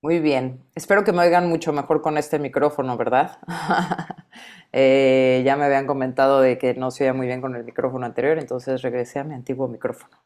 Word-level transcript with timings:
Muy 0.00 0.20
bien. 0.20 0.64
Espero 0.76 1.02
que 1.02 1.12
me 1.12 1.22
oigan 1.22 1.48
mucho 1.48 1.72
mejor 1.72 2.02
con 2.02 2.18
este 2.18 2.38
micrófono, 2.38 2.96
¿verdad? 2.96 3.38
Eh, 4.70 5.42
ya 5.46 5.56
me 5.56 5.64
habían 5.64 5.86
comentado 5.86 6.42
de 6.42 6.58
que 6.58 6.74
no 6.74 6.90
se 6.90 7.04
oía 7.04 7.14
muy 7.14 7.26
bien 7.26 7.40
con 7.40 7.56
el 7.56 7.64
micrófono 7.64 8.04
anterior, 8.04 8.38
entonces 8.38 8.82
regresé 8.82 9.18
a 9.18 9.24
mi 9.24 9.32
antiguo 9.32 9.66
micrófono. 9.66 10.18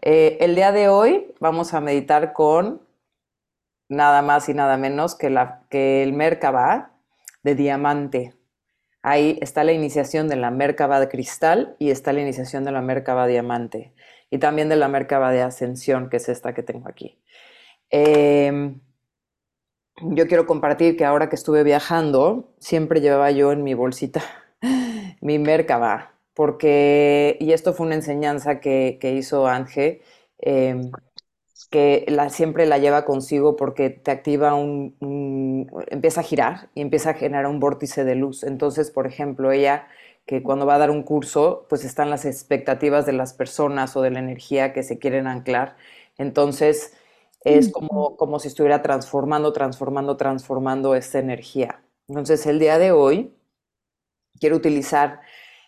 Eh, 0.00 0.38
el 0.40 0.54
día 0.54 0.70
de 0.70 0.88
hoy 0.88 1.34
vamos 1.40 1.74
a 1.74 1.80
meditar 1.80 2.32
con 2.32 2.80
nada 3.88 4.22
más 4.22 4.48
y 4.48 4.54
nada 4.54 4.76
menos 4.76 5.16
que, 5.16 5.30
la, 5.30 5.64
que 5.68 6.04
el 6.04 6.12
Merkaba 6.12 6.92
de 7.42 7.56
diamante. 7.56 8.34
Ahí 9.02 9.36
está 9.42 9.64
la 9.64 9.72
iniciación 9.72 10.28
de 10.28 10.36
la 10.36 10.52
Merkaba 10.52 11.00
de 11.00 11.08
cristal 11.08 11.74
y 11.80 11.90
está 11.90 12.12
la 12.12 12.20
iniciación 12.20 12.62
de 12.62 12.70
la 12.70 12.82
Merkaba 12.82 13.26
diamante. 13.26 13.92
Y 14.30 14.38
también 14.38 14.68
de 14.68 14.76
la 14.76 14.86
Merkaba 14.86 15.32
de 15.32 15.42
ascensión, 15.42 16.08
que 16.08 16.18
es 16.18 16.28
esta 16.28 16.54
que 16.54 16.62
tengo 16.62 16.88
aquí. 16.88 17.20
Eh, 17.90 18.76
yo 20.02 20.26
quiero 20.28 20.46
compartir 20.46 20.96
que 20.96 21.04
ahora 21.04 21.28
que 21.28 21.36
estuve 21.36 21.62
viajando, 21.64 22.50
siempre 22.58 23.00
llevaba 23.00 23.30
yo 23.30 23.52
en 23.52 23.62
mi 23.64 23.74
bolsita 23.74 24.22
mi 25.20 25.38
Merkaba, 25.38 26.14
porque, 26.34 27.36
y 27.40 27.52
esto 27.52 27.74
fue 27.74 27.86
una 27.86 27.94
enseñanza 27.96 28.60
que, 28.60 28.98
que 29.00 29.12
hizo 29.14 29.46
Ángel, 29.46 30.02
eh, 30.38 30.92
que 31.70 32.04
la, 32.08 32.28
siempre 32.30 32.66
la 32.66 32.78
lleva 32.78 33.04
consigo 33.04 33.56
porque 33.56 33.90
te 33.90 34.10
activa 34.10 34.54
un, 34.54 34.96
empieza 35.88 36.20
a 36.20 36.24
girar 36.24 36.68
y 36.74 36.82
empieza 36.82 37.10
a 37.10 37.14
generar 37.14 37.46
un 37.46 37.60
vórtice 37.60 38.04
de 38.04 38.14
luz. 38.14 38.44
Entonces, 38.44 38.90
por 38.90 39.06
ejemplo, 39.06 39.52
ella 39.52 39.86
que 40.26 40.42
cuando 40.42 40.66
va 40.66 40.74
a 40.76 40.78
dar 40.78 40.90
un 40.90 41.02
curso, 41.02 41.66
pues 41.68 41.84
están 41.84 42.10
las 42.10 42.24
expectativas 42.24 43.06
de 43.06 43.12
las 43.12 43.32
personas 43.34 43.96
o 43.96 44.02
de 44.02 44.10
la 44.10 44.18
energía 44.20 44.72
que 44.72 44.82
se 44.82 44.98
quieren 44.98 45.26
anclar. 45.26 45.76
Entonces, 46.18 46.94
es 47.44 47.72
como, 47.72 48.16
como 48.16 48.38
si 48.38 48.48
estuviera 48.48 48.82
transformando, 48.82 49.52
transformando, 49.52 50.16
transformando 50.16 50.94
esta 50.94 51.18
energía. 51.18 51.82
Entonces, 52.08 52.46
el 52.46 52.58
día 52.58 52.78
de 52.78 52.92
hoy 52.92 53.34
quiero 54.38 54.56
utilizar 54.56 55.20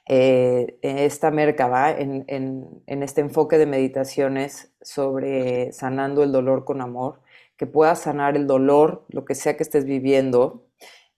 eh, 0.07 0.79
esta 0.83 1.31
Merkaba 1.31 1.91
en, 1.91 2.25
en, 2.29 2.83
en, 2.87 3.03
este 3.03 3.23
enfoque 3.23 3.57
de 3.57 3.67
meditaciones 3.67 4.73
sobre 4.83 5.73
sanando 5.73 6.23
el 6.23 6.33
dolor 6.33 6.65
con 6.65 6.81
amor, 6.81 7.21
que 7.57 7.67
pueda 7.67 7.95
sanar 7.95 8.37
el 8.37 8.47
dolor, 8.47 9.07
lo 9.09 9.25
que 9.25 9.35
sea 9.35 9.57
que 9.57 9.63
estés 9.63 9.85
viviendo, 9.85 10.67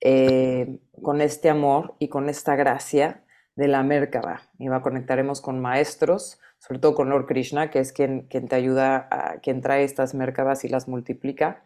eh, 0.01 0.79
con 1.03 1.21
este 1.21 1.49
amor 1.51 1.95
y 1.99 2.09
con 2.09 2.29
esta 2.29 2.55
gracia 2.55 3.25
de 3.57 3.69
la 3.69 3.83
Merkaba. 3.83 4.43
Y 4.59 4.69
va, 4.69 4.83
conectaremos 4.83 5.41
con 5.41 5.61
maestros, 5.61 6.39
sobre 6.59 6.81
todo 6.81 6.95
con 6.95 7.11
Lord 7.11 7.27
Krishna, 7.27 7.71
que 7.71 7.79
es 7.79 7.93
quien, 7.93 8.23
quien 8.23 8.49
te 8.49 8.57
ayuda, 8.57 9.09
a, 9.11 9.41
quien 9.41 9.61
trae 9.61 9.85
estas 9.85 10.15
Merkabas 10.15 10.65
y 10.65 10.69
las 10.69 10.89
multiplica. 10.89 11.65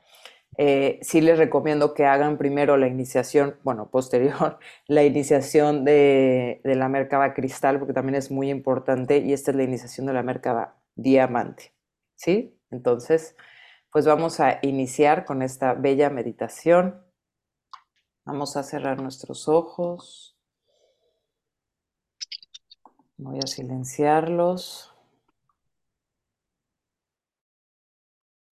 Eh, 0.56 0.98
sí 1.02 1.20
les 1.20 1.38
recomiendo 1.38 1.94
que 1.94 2.06
hagan 2.06 2.36
primero 2.36 2.76
la 2.76 2.88
iniciación, 2.88 3.56
bueno, 3.62 3.90
posterior, 3.90 4.58
la 4.86 5.04
iniciación 5.04 5.84
de, 5.84 6.60
de 6.64 6.74
la 6.74 6.88
Merkaba 6.88 7.34
cristal, 7.34 7.78
porque 7.78 7.94
también 7.94 8.16
es 8.16 8.30
muy 8.30 8.50
importante, 8.50 9.18
y 9.18 9.32
esta 9.32 9.52
es 9.52 9.56
la 9.56 9.62
iniciación 9.62 10.06
de 10.06 10.12
la 10.12 10.22
Merkaba 10.22 10.76
diamante. 10.96 11.72
¿Sí? 12.16 12.58
Entonces, 12.70 13.36
pues 13.90 14.06
vamos 14.06 14.40
a 14.40 14.58
iniciar 14.62 15.24
con 15.24 15.42
esta 15.42 15.74
bella 15.74 16.10
meditación. 16.10 17.02
Vamos 18.24 18.56
a 18.56 18.62
cerrar 18.62 19.00
nuestros 19.00 19.48
ojos. 19.48 20.29
Voy 23.22 23.38
a 23.38 23.46
silenciarlos. 23.46 24.94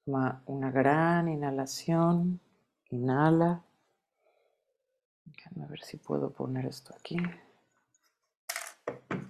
Toma 0.05 0.43
una 0.45 0.71
gran 0.71 1.27
inhalación. 1.29 2.39
Inhala. 2.91 3.65
Déjame 5.25 5.67
ver 5.69 5.83
si 5.83 5.97
puedo 5.97 6.31
poner 6.31 6.67
esto 6.67 6.95
aquí. 6.95 7.17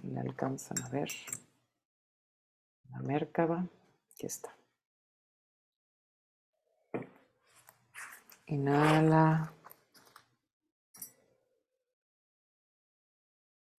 Si 0.01 0.07
me 0.07 0.19
alcanzan 0.19 0.83
a 0.83 0.89
ver. 0.89 1.09
La 2.89 2.99
Merkaba. 2.99 3.65
Aquí 4.11 4.25
está. 4.25 4.53
Inhala. 8.47 9.53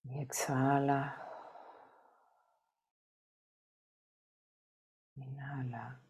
Y 0.04 0.22
exhala. 0.22 1.29
Inhala. 5.20 6.00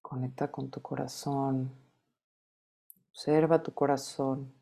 Conecta 0.00 0.50
con 0.50 0.70
tu 0.70 0.80
corazón. 0.80 1.70
Observa 3.10 3.62
tu 3.62 3.72
corazón. 3.72 4.52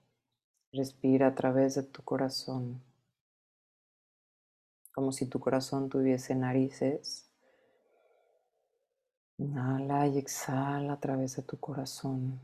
Respira 0.72 1.28
a 1.28 1.34
través 1.34 1.76
de 1.76 1.84
tu 1.84 2.02
corazón. 2.02 2.82
Como 4.92 5.12
si 5.12 5.26
tu 5.26 5.38
corazón 5.38 5.88
tuviese 5.88 6.34
narices. 6.34 7.30
Inhala 9.38 10.06
y 10.08 10.18
exhala 10.18 10.94
a 10.94 11.00
través 11.00 11.36
de 11.36 11.42
tu 11.42 11.58
corazón. 11.60 12.40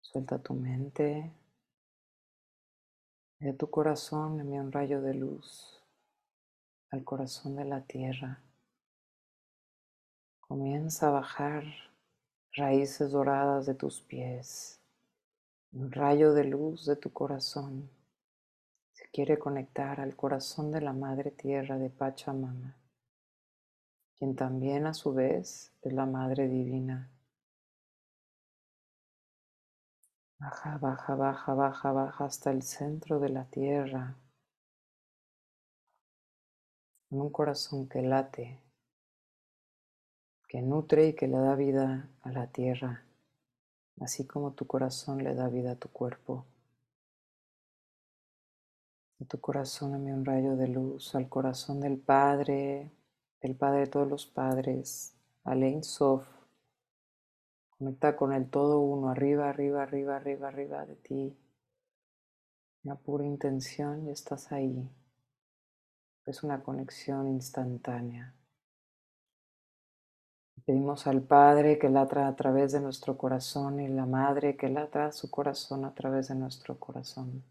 Suelta 0.00 0.38
tu 0.38 0.54
mente. 0.54 1.32
De 3.38 3.52
tu 3.52 3.70
corazón 3.70 4.40
envía 4.40 4.60
un 4.60 4.72
rayo 4.72 5.00
de 5.00 5.14
luz 5.14 5.78
al 6.90 7.04
corazón 7.04 7.56
de 7.56 7.64
la 7.64 7.82
tierra. 7.82 8.42
Comienza 10.40 11.08
a 11.08 11.10
bajar 11.10 11.64
raíces 12.52 13.10
doradas 13.10 13.66
de 13.66 13.74
tus 13.74 14.00
pies, 14.00 14.80
un 15.72 15.92
rayo 15.92 16.32
de 16.32 16.44
luz 16.44 16.86
de 16.86 16.96
tu 16.96 17.12
corazón. 17.12 17.90
Se 18.92 19.08
quiere 19.10 19.38
conectar 19.38 20.00
al 20.00 20.16
corazón 20.16 20.72
de 20.72 20.80
la 20.80 20.92
Madre 20.92 21.30
Tierra 21.30 21.78
de 21.78 21.90
Pachamama, 21.90 22.76
quien 24.16 24.34
también 24.34 24.86
a 24.86 24.94
su 24.94 25.12
vez 25.12 25.72
es 25.82 25.92
la 25.92 26.06
Madre 26.06 26.48
Divina. 26.48 27.10
Baja, 30.40 30.78
baja, 30.78 31.14
baja, 31.14 31.54
baja, 31.54 31.92
baja 31.92 32.24
hasta 32.24 32.50
el 32.50 32.62
centro 32.62 33.20
de 33.20 33.28
la 33.28 33.44
tierra, 33.44 34.16
con 37.08 37.20
un 37.20 37.30
corazón 37.30 37.88
que 37.88 38.02
late 38.02 38.60
que 40.48 40.62
nutre 40.62 41.08
y 41.08 41.12
que 41.12 41.28
le 41.28 41.36
da 41.36 41.54
vida 41.54 42.08
a 42.22 42.32
la 42.32 42.46
tierra, 42.46 43.04
así 44.00 44.26
como 44.26 44.52
tu 44.52 44.66
corazón 44.66 45.22
le 45.22 45.34
da 45.34 45.48
vida 45.48 45.72
a 45.72 45.76
tu 45.76 45.90
cuerpo. 45.90 46.46
De 49.18 49.26
tu 49.26 49.38
corazón 49.40 49.94
envía 49.94 50.14
un 50.14 50.24
rayo 50.24 50.56
de 50.56 50.68
luz 50.68 51.14
al 51.14 51.28
corazón 51.28 51.80
del 51.80 51.98
Padre, 51.98 52.90
del 53.42 53.56
Padre 53.56 53.80
de 53.80 53.86
todos 53.88 54.08
los 54.08 54.26
padres, 54.26 55.14
Alein 55.44 55.84
Sof. 55.84 56.26
Conecta 57.68 58.16
con 58.16 58.32
el 58.32 58.48
todo 58.48 58.80
uno, 58.80 59.10
arriba, 59.10 59.50
arriba, 59.50 59.82
arriba, 59.82 60.16
arriba, 60.16 60.48
arriba 60.48 60.86
de 60.86 60.96
ti. 60.96 61.36
Una 62.84 62.94
pura 62.94 63.24
intención 63.24 64.06
y 64.06 64.10
estás 64.10 64.50
ahí. 64.50 64.88
Es 66.28 66.42
una 66.42 66.62
conexión 66.62 67.26
instantánea. 67.26 68.34
Pedimos 70.66 71.06
al 71.06 71.22
Padre 71.22 71.78
que 71.78 71.88
latra 71.88 72.28
a 72.28 72.36
través 72.36 72.72
de 72.72 72.80
nuestro 72.80 73.16
corazón 73.16 73.80
y 73.80 73.88
la 73.88 74.04
Madre 74.04 74.54
que 74.54 74.68
latra 74.68 75.10
su 75.10 75.30
corazón 75.30 75.86
a 75.86 75.94
través 75.94 76.28
de 76.28 76.34
nuestro 76.34 76.78
corazón. 76.78 77.42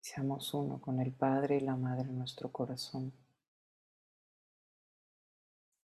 Seamos 0.00 0.54
uno 0.54 0.80
con 0.80 1.00
el 1.00 1.10
Padre 1.10 1.56
y 1.56 1.60
la 1.60 1.74
Madre 1.74 2.04
en 2.04 2.16
nuestro 2.16 2.52
corazón. 2.52 3.12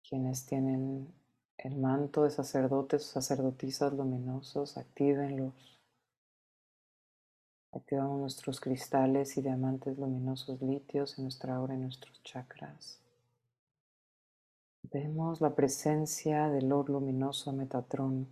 Quienes 0.06 0.46
tienen 0.46 1.08
el 1.58 1.78
manto 1.78 2.24
de 2.24 2.32
sacerdotes 2.32 3.08
o 3.08 3.14
sacerdotisas 3.14 3.94
luminosos, 3.94 4.78
actívenlos. 4.78 5.73
Activamos 7.76 8.20
nuestros 8.20 8.60
cristales 8.60 9.36
y 9.36 9.42
diamantes 9.42 9.98
luminosos 9.98 10.62
litios 10.62 11.18
en 11.18 11.24
nuestra 11.24 11.56
aura 11.56 11.74
y 11.74 11.80
nuestros 11.80 12.22
chakras. 12.22 13.00
Vemos 14.84 15.42
la 15.42 15.56
presencia 15.56 16.50
del 16.50 16.70
Lord 16.70 16.90
luminoso 16.90 17.52
Metatrón, 17.52 18.28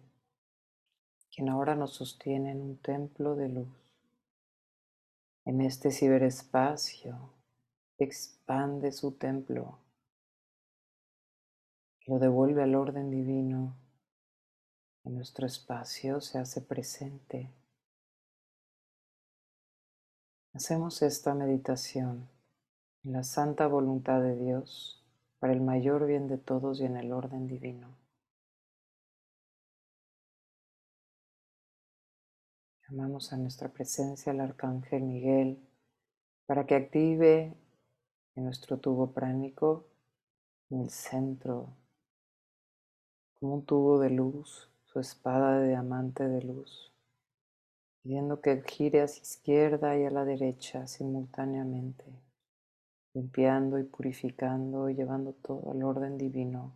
quien 1.34 1.50
ahora 1.50 1.76
nos 1.76 1.94
sostiene 1.94 2.52
en 2.52 2.62
un 2.62 2.78
templo 2.78 3.36
de 3.36 3.50
luz. 3.50 3.68
En 5.46 5.62
este 5.62 5.90
ciberespacio 5.90 7.32
expande 7.98 8.92
su 8.92 9.14
templo, 9.14 9.80
lo 12.06 12.20
devuelve 12.20 12.62
al 12.62 12.76
orden 12.76 13.10
divino 13.10 13.76
y 15.04 15.10
nuestro 15.10 15.48
espacio 15.48 16.22
se 16.22 16.38
hace 16.38 16.62
presente. 16.62 17.50
Hacemos 20.54 21.02
esta 21.02 21.34
meditación 21.34 22.28
en 23.06 23.14
la 23.14 23.24
santa 23.24 23.68
voluntad 23.68 24.22
de 24.22 24.36
Dios 24.36 25.02
para 25.40 25.54
el 25.54 25.62
mayor 25.62 26.06
bien 26.06 26.28
de 26.28 26.38
todos 26.38 26.82
y 26.82 26.86
en 26.86 26.98
el 26.98 27.14
orden 27.14 27.48
divino. 27.48 27.88
Llamamos 32.86 33.32
a 33.32 33.38
nuestra 33.38 33.70
presencia 33.70 34.34
al 34.34 34.42
Arcángel 34.42 35.04
Miguel 35.04 35.58
para 36.46 36.66
que 36.66 36.76
active 36.76 37.56
en 38.36 38.44
nuestro 38.44 38.78
tubo 38.78 39.14
pránico 39.14 39.86
en 40.70 40.82
el 40.82 40.90
centro, 40.90 41.70
como 43.40 43.56
un 43.56 43.66
tubo 43.66 44.00
de 44.00 44.10
luz, 44.10 44.70
su 44.84 45.00
espada 45.00 45.60
de 45.60 45.70
diamante 45.70 46.28
de 46.28 46.42
luz, 46.42 46.91
pidiendo 48.02 48.42
que 48.42 48.62
gire 48.64 49.02
hacia 49.02 49.22
izquierda 49.22 49.98
y 49.98 50.06
a 50.06 50.12
la 50.12 50.26
derecha 50.26 50.88
simultáneamente, 50.88 52.06
limpiando 53.14 53.80
y 53.80 53.84
purificando 53.84 54.90
y 54.90 54.96
llevando 54.96 55.34
todo 55.34 55.72
al 55.72 55.84
orden 55.84 56.18
divino. 56.18 56.74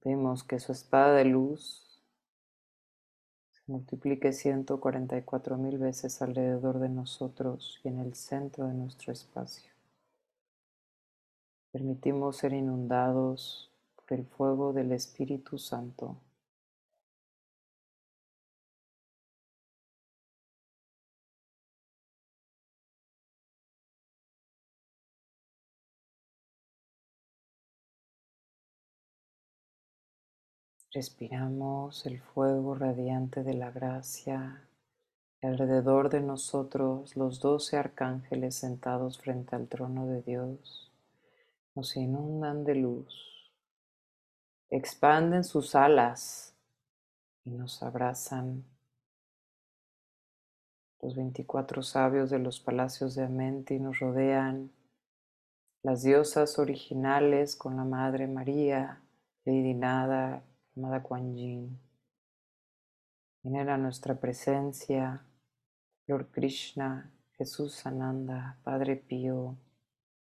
Pedimos 0.00 0.44
que 0.44 0.58
su 0.58 0.72
espada 0.72 1.14
de 1.14 1.26
luz 1.26 1.90
multiplique 3.70 4.32
144 4.32 5.56
mil 5.56 5.78
veces 5.78 6.20
alrededor 6.22 6.80
de 6.80 6.88
nosotros 6.88 7.80
y 7.84 7.88
en 7.88 8.00
el 8.00 8.14
centro 8.14 8.66
de 8.66 8.74
nuestro 8.74 9.12
espacio. 9.12 9.70
Permitimos 11.70 12.38
ser 12.38 12.52
inundados 12.52 13.70
por 13.94 14.18
el 14.18 14.26
fuego 14.26 14.72
del 14.72 14.90
Espíritu 14.90 15.56
Santo. 15.56 16.16
Respiramos 30.92 32.04
el 32.06 32.20
fuego 32.20 32.74
radiante 32.74 33.44
de 33.44 33.54
la 33.54 33.70
gracia 33.70 34.66
alrededor 35.40 36.10
de 36.10 36.20
nosotros 36.20 37.16
los 37.16 37.38
doce 37.38 37.76
arcángeles 37.76 38.56
sentados 38.56 39.18
frente 39.18 39.54
al 39.54 39.68
trono 39.68 40.06
de 40.06 40.20
Dios 40.22 40.90
nos 41.74 41.96
inundan 41.96 42.64
de 42.64 42.74
luz, 42.74 43.52
expanden 44.68 45.44
sus 45.44 45.74
alas 45.74 46.54
y 47.44 47.50
nos 47.50 47.82
abrazan. 47.82 48.64
Los 51.00 51.14
veinticuatro 51.14 51.82
sabios 51.82 52.30
de 52.30 52.40
los 52.40 52.60
palacios 52.60 53.14
de 53.14 53.24
Amenti 53.24 53.78
nos 53.78 54.00
rodean, 54.00 54.72
las 55.82 56.02
diosas 56.02 56.58
originales 56.58 57.56
con 57.56 57.76
la 57.76 57.84
Madre 57.84 58.26
María, 58.26 59.00
Lady 59.44 59.72
Nada, 59.72 60.42
amada 60.80 61.02
Kuan 61.02 61.36
Yin. 61.36 61.78
Venera 63.42 63.76
nuestra 63.76 64.14
presencia, 64.14 65.22
Lord 66.06 66.30
Krishna, 66.30 67.12
Jesús 67.36 67.84
Ananda, 67.84 68.58
Padre 68.64 68.96
Pío, 68.96 69.58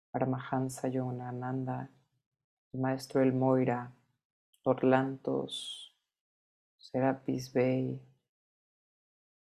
Paramahansa 0.09 0.87
Yogananda, 0.87 1.91
Maestro 2.73 3.21
El 3.21 3.33
Moira, 3.33 3.93
Lord 4.65 4.83
Lantos, 4.83 5.95
Serapis 6.79 7.53
Bey, 7.53 8.01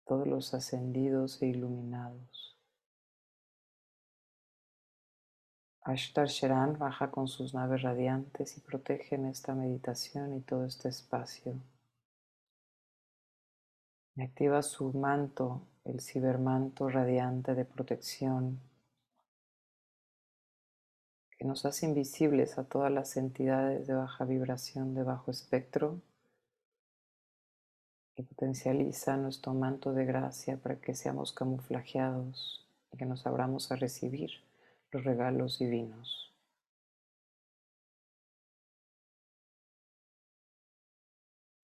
todos 0.05 0.27
los 0.27 0.53
ascendidos 0.53 1.41
e 1.41 1.47
iluminados. 1.47 2.50
Ashtar 5.91 6.29
Sheran 6.29 6.79
baja 6.79 7.11
con 7.11 7.27
sus 7.27 7.53
naves 7.53 7.83
radiantes 7.83 8.57
y 8.57 8.61
protegen 8.61 9.27
esta 9.27 9.57
meditación 9.57 10.37
y 10.37 10.41
todo 10.41 10.65
este 10.65 10.89
espacio. 10.89 11.55
Y 14.15 14.23
activa 14.23 14.63
su 14.63 14.93
manto, 14.93 15.63
el 15.85 16.01
cibermanto 16.01 16.89
radiante 16.89 17.57
de 17.57 17.65
protección, 17.65 18.61
que 21.37 21.45
nos 21.45 21.65
hace 21.65 21.87
invisibles 21.87 22.57
a 22.57 22.63
todas 22.63 22.93
las 22.93 23.17
entidades 23.17 23.89
de 23.89 23.95
baja 23.95 24.25
vibración, 24.25 24.95
de 24.95 25.03
bajo 25.03 25.33
espectro, 25.33 26.01
y 28.15 28.23
potencializa 28.23 29.17
nuestro 29.17 29.55
manto 29.55 29.93
de 29.93 30.05
gracia 30.05 30.57
para 30.57 30.77
que 30.77 30.95
seamos 30.95 31.33
camuflajeados 31.33 32.65
y 32.93 32.97
que 32.97 33.07
nos 33.07 33.27
abramos 33.27 33.73
a 33.73 33.77
recibir 33.77 34.31
los 34.93 35.05
regalos 35.05 35.59
divinos. 35.59 36.33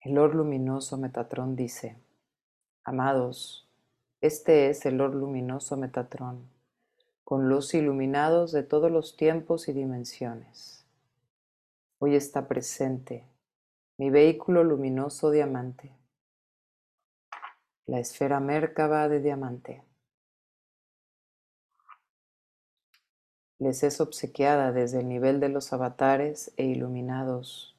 El 0.01 0.15
Lord 0.15 0.35
luminoso 0.37 0.97
Metatrón 0.97 1.57
dice, 1.57 1.97
Amados, 2.85 3.67
este 4.21 4.71
es 4.71 4.87
el 4.87 4.99
Lord 4.99 5.15
luminoso 5.15 5.77
Metatrón, 5.77 6.49
con 7.25 7.49
los 7.49 7.75
iluminados 7.75 8.53
de 8.53 8.63
todos 8.63 8.91
los 8.91 9.17
tiempos 9.17 9.69
y 9.69 9.73
dimensiones. 9.73 10.87
Hoy 11.99 12.15
está 12.15 12.47
presente 12.47 13.25
mi 13.99 14.11
vehículo 14.11 14.63
luminoso 14.63 15.31
diamante, 15.31 15.91
la 17.87 17.99
esfera 17.99 18.41
Mérkaba 18.41 19.09
de 19.09 19.21
diamante. 19.21 19.83
Les 23.59 23.83
es 23.83 24.01
obsequiada 24.01 24.73
desde 24.73 25.01
el 25.01 25.09
nivel 25.09 25.41
de 25.41 25.49
los 25.49 25.73
avatares 25.73 26.53
e 26.57 26.65
iluminados 26.65 27.77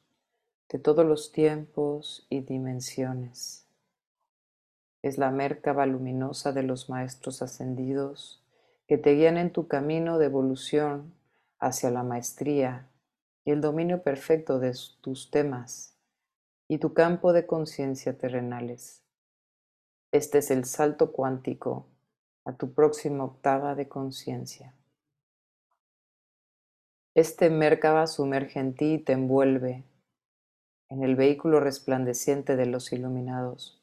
de 0.69 0.79
todos 0.79 1.05
los 1.05 1.31
tiempos 1.31 2.25
y 2.29 2.41
dimensiones. 2.41 3.67
Es 5.01 5.17
la 5.17 5.31
Mérkaba 5.31 5.85
luminosa 5.85 6.51
de 6.51 6.63
los 6.63 6.89
maestros 6.89 7.41
ascendidos 7.41 8.43
que 8.87 8.97
te 8.97 9.13
guían 9.13 9.37
en 9.37 9.51
tu 9.51 9.67
camino 9.67 10.17
de 10.17 10.25
evolución 10.25 11.13
hacia 11.59 11.91
la 11.91 12.03
maestría 12.03 12.89
y 13.45 13.51
el 13.51 13.61
dominio 13.61 14.01
perfecto 14.01 14.59
de 14.59 14.75
tus 15.01 15.29
temas 15.29 15.95
y 16.67 16.79
tu 16.79 16.93
campo 16.93 17.33
de 17.33 17.45
conciencia 17.45 18.17
terrenales. 18.17 19.03
Este 20.11 20.39
es 20.39 20.51
el 20.51 20.65
salto 20.65 21.11
cuántico 21.11 21.85
a 22.45 22.53
tu 22.53 22.73
próxima 22.73 23.23
octava 23.23 23.75
de 23.75 23.87
conciencia. 23.87 24.73
Este 27.17 27.49
Merkaba 27.49 28.05
sumerge 28.05 28.59
en 28.59 28.75
ti 28.75 28.93
y 28.93 28.97
te 28.99 29.13
envuelve 29.13 29.83
en 30.87 31.01
el 31.01 31.15
vehículo 31.15 31.59
resplandeciente 31.59 32.55
de 32.55 32.67
los 32.67 32.93
iluminados. 32.93 33.81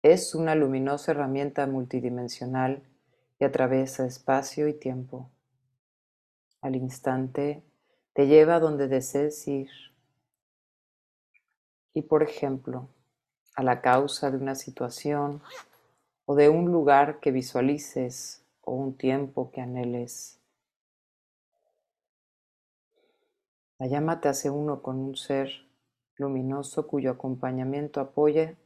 Es 0.00 0.36
una 0.36 0.54
luminosa 0.54 1.10
herramienta 1.10 1.66
multidimensional 1.66 2.84
que 3.36 3.46
atraviesa 3.46 4.06
espacio 4.06 4.68
y 4.68 4.74
tiempo. 4.74 5.28
Al 6.60 6.76
instante 6.76 7.64
te 8.12 8.28
lleva 8.28 8.60
donde 8.60 8.86
desees 8.86 9.48
ir. 9.48 9.70
Y 11.94 12.02
por 12.02 12.22
ejemplo, 12.22 12.90
a 13.56 13.64
la 13.64 13.80
causa 13.80 14.30
de 14.30 14.36
una 14.36 14.54
situación 14.54 15.42
o 16.26 16.36
de 16.36 16.48
un 16.48 16.70
lugar 16.70 17.18
que 17.18 17.32
visualices 17.32 18.46
o 18.60 18.72
un 18.72 18.96
tiempo 18.96 19.50
que 19.50 19.60
anheles. 19.60 20.43
La 23.84 23.90
llama 23.90 24.22
te 24.22 24.30
hace 24.30 24.48
uno 24.48 24.80
con 24.80 24.98
un 24.98 25.14
ser 25.14 25.50
luminoso 26.16 26.86
cuyo 26.86 27.10
acompañamiento 27.10 28.00
apoya 28.00 28.56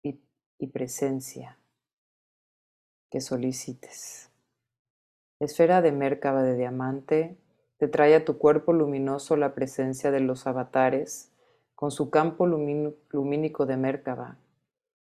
y, 0.00 0.20
presencia 0.68 1.58
que 3.10 3.20
solicites. 3.20 4.30
Esfera 5.40 5.82
de 5.82 5.90
Mérkaba 5.90 6.44
de 6.44 6.54
diamante 6.54 7.36
te 7.78 7.88
trae 7.88 8.14
a 8.14 8.24
tu 8.24 8.38
cuerpo 8.38 8.72
luminoso 8.72 9.36
la 9.36 9.56
presencia 9.56 10.12
de 10.12 10.20
los 10.20 10.46
avatares 10.46 11.32
con 11.74 11.90
su 11.90 12.08
campo 12.10 12.46
lumínico 12.46 13.66
de 13.66 13.76
Mérkaba. 13.76 14.38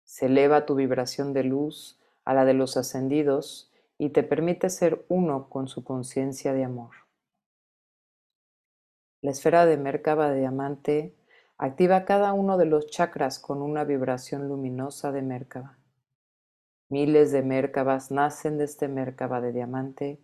Se 0.04 0.26
eleva 0.26 0.66
tu 0.66 0.74
vibración 0.74 1.32
de 1.32 1.44
luz 1.44 2.00
a 2.26 2.34
la 2.34 2.46
de 2.46 2.56
los 2.56 2.76
ascendidos 2.76 3.72
y 4.00 4.10
te 4.10 4.24
permite 4.24 4.72
ser 4.72 5.06
uno 5.10 5.48
con 5.48 5.68
su 5.68 5.84
conciencia 5.84 6.54
de 6.54 6.64
amor. 6.64 7.03
La 9.24 9.32
esfera 9.32 9.66
de 9.66 9.78
Merkaba 9.78 10.30
de 10.30 10.42
diamante 10.42 11.16
activa 11.58 12.04
cada 12.04 12.34
uno 12.34 12.58
de 12.58 12.66
los 12.66 12.88
chakras 12.88 13.40
con 13.40 13.62
una 13.62 13.86
vibración 13.86 14.50
luminosa 14.50 15.14
de 15.14 15.22
Merkaba. 15.22 15.78
Miles 16.90 17.32
de 17.32 17.42
Merkabas 17.42 18.12
nacen 18.12 18.58
de 18.58 18.66
este 18.66 18.90
Merkaba 18.90 19.40
de 19.40 19.54
diamante 19.54 20.20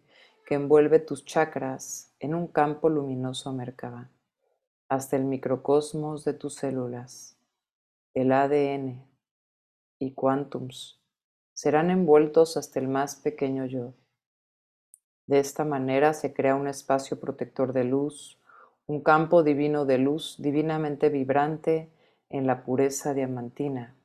que 0.46 0.56
envuelve 0.56 1.00
tus 1.00 1.24
chakras 1.24 2.14
en 2.20 2.36
un 2.36 2.48
campo 2.48 2.90
luminoso 2.90 3.54
Merkaba, 3.54 4.10
hasta 4.90 5.16
el 5.16 5.24
microcosmos 5.24 6.26
de 6.26 6.34
tus 6.34 6.56
células. 6.56 7.38
El 8.14 8.34
ADN 8.34 9.08
y 9.98 10.12
quantums 10.14 11.00
serán 11.54 11.90
envueltos 11.90 12.58
hasta 12.58 12.82
el 12.82 12.90
más 12.90 13.16
pequeño 13.16 13.66
yo. 13.66 13.94
De 15.26 15.40
esta 15.40 15.64
manera 15.64 16.14
se 16.14 16.34
crea 16.34 16.56
un 16.56 16.68
espacio 16.68 17.18
protector 17.18 17.72
de 17.72 17.86
luz, 17.86 18.39
un 18.90 19.02
campo 19.02 19.44
divino 19.44 19.86
de 19.86 20.00
luz 20.00 20.38
divinamente 20.40 21.10
vibrante 21.10 21.92
en 22.28 22.48
la 22.48 22.64
pureza 22.64 23.14
diamantina, 23.14 23.96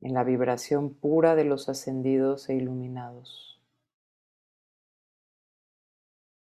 en 0.00 0.14
la 0.14 0.22
vibración 0.22 0.94
pura 0.94 1.34
de 1.34 1.42
los 1.42 1.68
ascendidos 1.68 2.48
e 2.50 2.54
iluminados. 2.54 3.60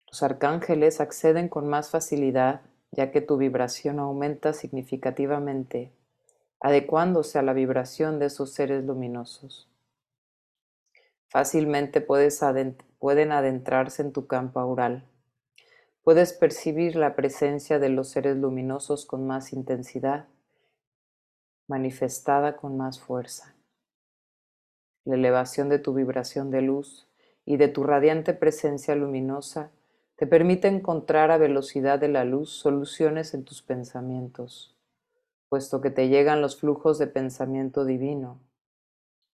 Los 0.08 0.24
arcángeles 0.24 1.00
acceden 1.02 1.50
con 1.50 1.68
más 1.68 1.92
facilidad 1.92 2.62
ya 2.90 3.12
que 3.12 3.22
tu 3.22 3.38
vibración 3.38 4.00
aumenta 4.00 4.52
significativamente, 4.52 5.92
adecuándose 6.60 7.38
a 7.38 7.44
la 7.44 7.54
vibración 7.54 8.18
de 8.18 8.26
esos 8.26 8.54
seres 8.54 8.86
luminosos. 8.86 9.70
Fácilmente 11.28 12.02
pueden 12.02 13.32
adentrarse 13.32 14.02
en 14.02 14.14
tu 14.14 14.26
campo 14.26 14.60
aural. 14.60 15.08
Puedes 16.04 16.34
percibir 16.34 16.98
la 16.98 17.16
presencia 17.16 17.80
de 17.80 17.88
los 17.88 18.10
seres 18.10 18.36
luminosos 18.36 19.06
con 19.06 19.26
más 19.26 19.54
intensidad, 19.54 20.28
manifestada 21.70 22.58
con 22.58 22.76
más 22.76 23.00
fuerza. 23.00 23.56
La 25.06 25.16
elevación 25.16 25.70
de 25.70 25.80
tu 25.80 25.94
vibración 25.94 26.52
de 26.52 26.62
luz 26.62 27.08
y 27.46 27.56
de 27.56 27.70
tu 27.70 27.86
radiante 27.86 28.34
presencia 28.34 28.96
luminosa 28.96 29.72
te 30.18 30.28
permite 30.28 30.68
encontrar 30.68 31.32
a 31.32 31.38
velocidad 31.38 32.00
de 32.00 32.10
la 32.10 32.26
luz 32.26 32.50
soluciones 32.50 33.34
en 33.34 33.46
tus 33.46 33.62
pensamientos, 33.62 34.76
puesto 35.48 35.80
que 35.80 35.90
te 35.90 36.10
llegan 36.10 36.42
los 36.42 36.58
flujos 36.58 37.00
de 37.00 37.08
pensamiento 37.08 37.86
divino, 37.86 38.42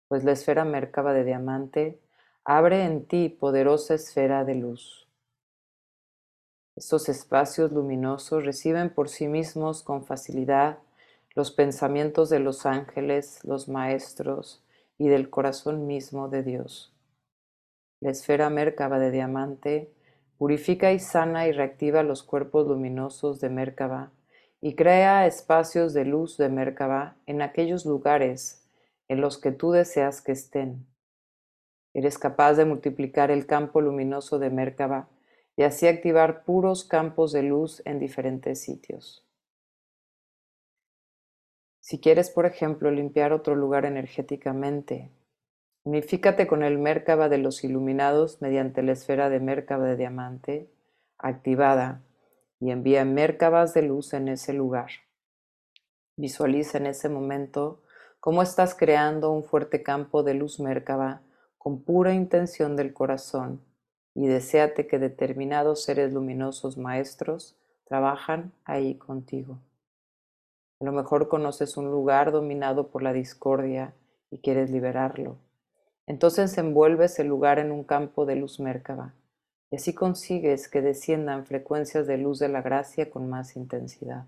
pues 0.07 0.23
la 0.23 0.33
esfera 0.33 0.67
Mérkaba 0.67 1.15
de 1.15 1.25
diamante 1.25 1.99
abre 2.45 2.85
en 2.85 3.07
ti 3.07 3.31
poderosa 3.31 3.95
esfera 3.95 4.45
de 4.45 4.55
luz. 4.55 5.08
Estos 6.79 7.09
espacios 7.09 7.73
luminosos 7.73 8.45
reciben 8.45 8.91
por 8.91 9.09
sí 9.09 9.27
mismos 9.27 9.83
con 9.83 10.05
facilidad 10.05 10.79
los 11.35 11.51
pensamientos 11.51 12.31
de 12.31 12.39
los 12.39 12.67
ángeles, 12.67 13.41
los 13.43 13.69
maestros 13.69 14.63
y 14.97 15.09
del 15.09 15.29
corazón 15.29 15.89
mismo 15.89 16.29
de 16.29 16.45
Dios. 16.45 16.95
La 17.99 18.11
esfera 18.11 18.49
Mérkaba 18.49 19.01
de 19.01 19.11
diamante 19.11 19.91
Purifica 20.37 20.93
y 20.93 21.01
sana 21.01 21.49
y 21.49 21.53
reactiva 21.53 22.05
los 22.05 22.23
cuerpos 22.23 22.69
luminosos 22.69 23.41
de 23.41 23.49
Merkaba 23.49 24.13
y 24.61 24.77
crea 24.77 25.27
espacios 25.27 25.95
de 25.95 26.05
luz 26.05 26.37
de 26.37 26.49
Merkaba 26.49 27.17
en 27.27 27.43
aquellos 27.43 27.87
lugares 27.87 28.65
en 29.09 29.21
los 29.21 29.37
que 29.39 29.51
tú 29.51 29.73
deseas 29.73 30.21
que 30.21 30.31
estén. 30.31 30.87
Eres 31.93 32.19
capaz 32.19 32.53
de 32.53 32.67
multiplicar 32.67 33.33
el 33.33 33.47
campo 33.47 33.81
luminoso 33.81 34.39
de 34.39 34.51
Merkaba 34.51 35.09
y 35.59 35.65
así 35.65 35.87
activar 35.87 36.45
puros 36.45 36.85
campos 36.85 37.33
de 37.33 37.43
luz 37.43 37.83
en 37.85 37.99
diferentes 37.99 38.63
sitios. 38.63 39.27
Si 41.81 42.01
quieres, 42.01 42.31
por 42.31 42.47
ejemplo, 42.47 42.91
limpiar 42.91 43.35
otro 43.35 43.55
lugar 43.55 43.85
energéticamente, 43.85 45.11
Unifícate 45.89 46.47
con 46.47 46.63
el 46.63 46.77
Mérkaba 46.77 47.31
de 47.31 47.39
los 47.39 47.65
iluminados 47.65 48.43
mediante 48.43 48.83
la 48.83 48.93
esfera 48.93 49.31
de 49.31 49.41
Mérkaba 49.41 49.87
de 49.87 49.97
diamante 49.97 50.69
activada 51.17 52.03
y 52.61 52.73
envía 52.73 53.07
Mérkabas 53.07 53.73
de 53.73 53.81
luz 53.81 54.13
en 54.13 54.29
ese 54.29 54.53
lugar. 54.53 54.91
Visualiza 56.17 56.77
en 56.77 56.89
ese 56.89 57.09
momento 57.09 57.81
cómo 58.21 58.43
estás 58.43 58.75
creando 58.75 59.33
un 59.33 59.45
fuerte 59.45 59.83
campo 59.83 60.23
de 60.23 60.35
luz 60.35 60.61
Mérkaba 60.61 61.23
con 61.57 61.83
pura 61.83 62.13
intención 62.13 62.77
del 62.77 62.93
corazón 62.93 63.63
y 64.19 64.27
deséate 64.27 64.87
que 64.87 64.99
determinados 64.99 65.83
seres 65.83 66.13
luminosos 66.13 66.77
maestros 66.77 67.57
trabajan 67.85 68.53
ahí 68.65 68.95
contigo. 68.95 69.59
A 70.81 70.85
lo 70.85 70.93
mejor 70.93 71.29
conoces 71.29 71.77
un 71.77 71.91
lugar 71.91 72.33
dominado 72.33 72.89
por 72.89 73.03
la 73.03 73.13
discordia 73.13 73.95
y 74.31 74.39
quieres 74.39 74.71
liberarlo 74.71 75.37
entonces 76.09 76.57
envuelves 76.57 77.19
el 77.19 77.27
lugar 77.27 77.59
en 77.59 77.71
un 77.71 77.85
campo 77.85 78.25
de 78.25 78.35
luz 78.35 78.61
Mérkaba 78.61 79.13
y 79.71 79.77
así 79.77 79.93
consigues 79.93 80.67
que 80.67 80.81
desciendan 80.81 81.45
frecuencias 81.45 82.07
de 82.07 82.17
luz 82.17 82.39
de 82.39 82.49
la 82.49 82.63
gracia 82.63 83.11
con 83.11 83.29
más 83.29 83.57
intensidad. 83.57 84.25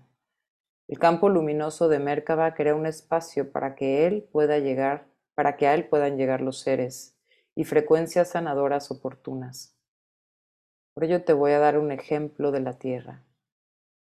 El 0.87 0.99
campo 0.99 1.27
luminoso 1.27 1.89
de 1.89 1.97
Mérkaba 1.97 2.53
crea 2.53 2.75
un 2.75 2.85
espacio 2.85 3.51
para 3.51 3.73
que 3.73 4.05
él 4.05 4.29
pueda 4.31 4.59
llegar, 4.59 5.07
para 5.33 5.57
que 5.57 5.65
a 5.65 5.73
él 5.73 5.85
puedan 5.85 6.17
llegar 6.17 6.41
los 6.41 6.59
seres 6.59 7.15
y 7.55 7.63
frecuencias 7.63 8.29
sanadoras 8.29 8.91
oportunas. 8.91 9.75
Por 10.93 11.05
ello 11.05 11.23
te 11.23 11.31
voy 11.31 11.51
a 11.51 11.59
dar 11.59 11.77
un 11.77 11.91
ejemplo 11.91 12.51
de 12.51 12.59
la 12.59 12.77
tierra. 12.77 13.23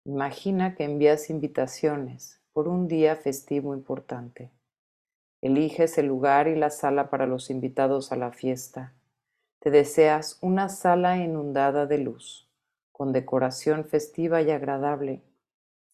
Imagina 0.05 0.75
que 0.75 0.83
envías 0.83 1.31
invitaciones 1.31 2.39
por 2.53 2.67
un 2.67 2.87
día 2.87 3.15
festivo 3.15 3.73
importante. 3.73 4.51
Eliges 5.41 5.97
el 5.97 6.05
lugar 6.05 6.47
y 6.47 6.55
la 6.55 6.69
sala 6.69 7.09
para 7.09 7.25
los 7.25 7.49
invitados 7.49 8.11
a 8.11 8.15
la 8.15 8.31
fiesta. 8.31 8.93
Te 9.59 9.71
deseas 9.71 10.37
una 10.41 10.69
sala 10.69 11.17
inundada 11.17 11.87
de 11.87 11.97
luz, 11.97 12.47
con 12.91 13.11
decoración 13.11 13.85
festiva 13.85 14.43
y 14.43 14.51
agradable. 14.51 15.23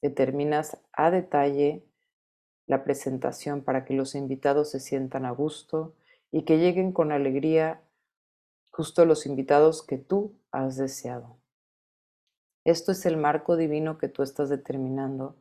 Determinas 0.01 0.77
a 0.91 1.11
detalle 1.11 1.85
la 2.67 2.83
presentación 2.83 3.61
para 3.63 3.85
que 3.85 3.93
los 3.93 4.15
invitados 4.15 4.71
se 4.71 4.81
sientan 4.81 5.25
a 5.25 5.31
gusto 5.31 5.95
y 6.29 6.43
que 6.43 6.57
lleguen 6.57 6.91
con 6.91 7.13
alegría 7.13 7.81
justo 8.69 9.05
los 9.05 9.25
invitados 9.25 9.81
que 9.81 9.97
tú 9.97 10.33
has 10.53 10.77
deseado. 10.77 11.35
Esto 12.63 12.93
es 12.93 13.05
el 13.05 13.17
marco 13.17 13.57
divino 13.57 13.97
que 13.97 14.07
tú 14.07 14.23
estás 14.23 14.47
determinando 14.47 15.35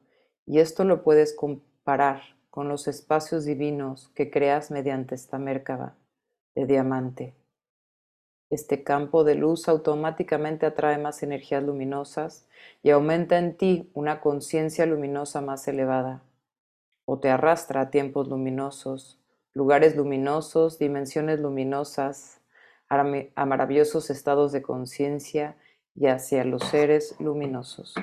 y 0.45 0.59
esto 0.59 0.83
lo 0.85 1.05
puedes 1.05 1.35
comparar 1.35 2.23
con 2.51 2.69
los 2.69 2.89
espacios 2.89 3.45
divinos 3.45 4.11
que 4.15 4.31
creas 4.31 4.73
mediante 4.73 5.15
esta 5.15 5.39
Mérkaba 5.39 5.95
de 6.57 6.67
diamante. 6.67 7.35
Este 8.51 8.85
campo 8.85 9.25
de 9.25 9.35
luz 9.37 9.69
automáticamente 9.69 10.67
atrae 10.67 10.99
más 10.99 11.23
energías 11.23 11.63
luminosas 11.63 12.47
y 12.83 12.91
aumenta 12.91 13.39
en 13.39 13.57
ti 13.57 13.91
una 13.95 14.21
conciencia 14.21 14.85
luminosa 14.85 15.41
más 15.41 15.67
elevada, 15.69 16.23
o 17.07 17.19
te 17.19 17.31
arrastra 17.31 17.81
a 17.81 17.91
tiempos 17.91 18.29
luminosos, 18.29 19.19
lugares 19.55 19.97
luminosos, 19.97 20.79
dimensiones 20.79 21.41
luminosas, 21.41 22.42
a 22.93 23.47
maravillosos 23.47 24.11
estados 24.11 24.53
de 24.53 24.61
conciencia 24.63 25.57
y 25.95 26.07
hacia 26.07 26.45
los 26.45 26.63
seres 26.65 27.17
luminosos. 27.19 27.95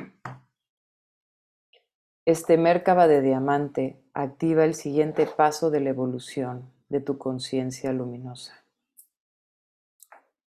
Este 2.25 2.57
Mérkaba 2.57 3.07
de 3.07 3.21
diamante 3.21 4.01
activa 4.13 4.65
el 4.65 4.75
siguiente 4.75 5.25
paso 5.25 5.71
de 5.71 5.79
la 5.79 5.89
evolución 5.89 6.71
de 6.89 7.01
tu 7.01 7.17
conciencia 7.17 7.93
luminosa. 7.93 8.63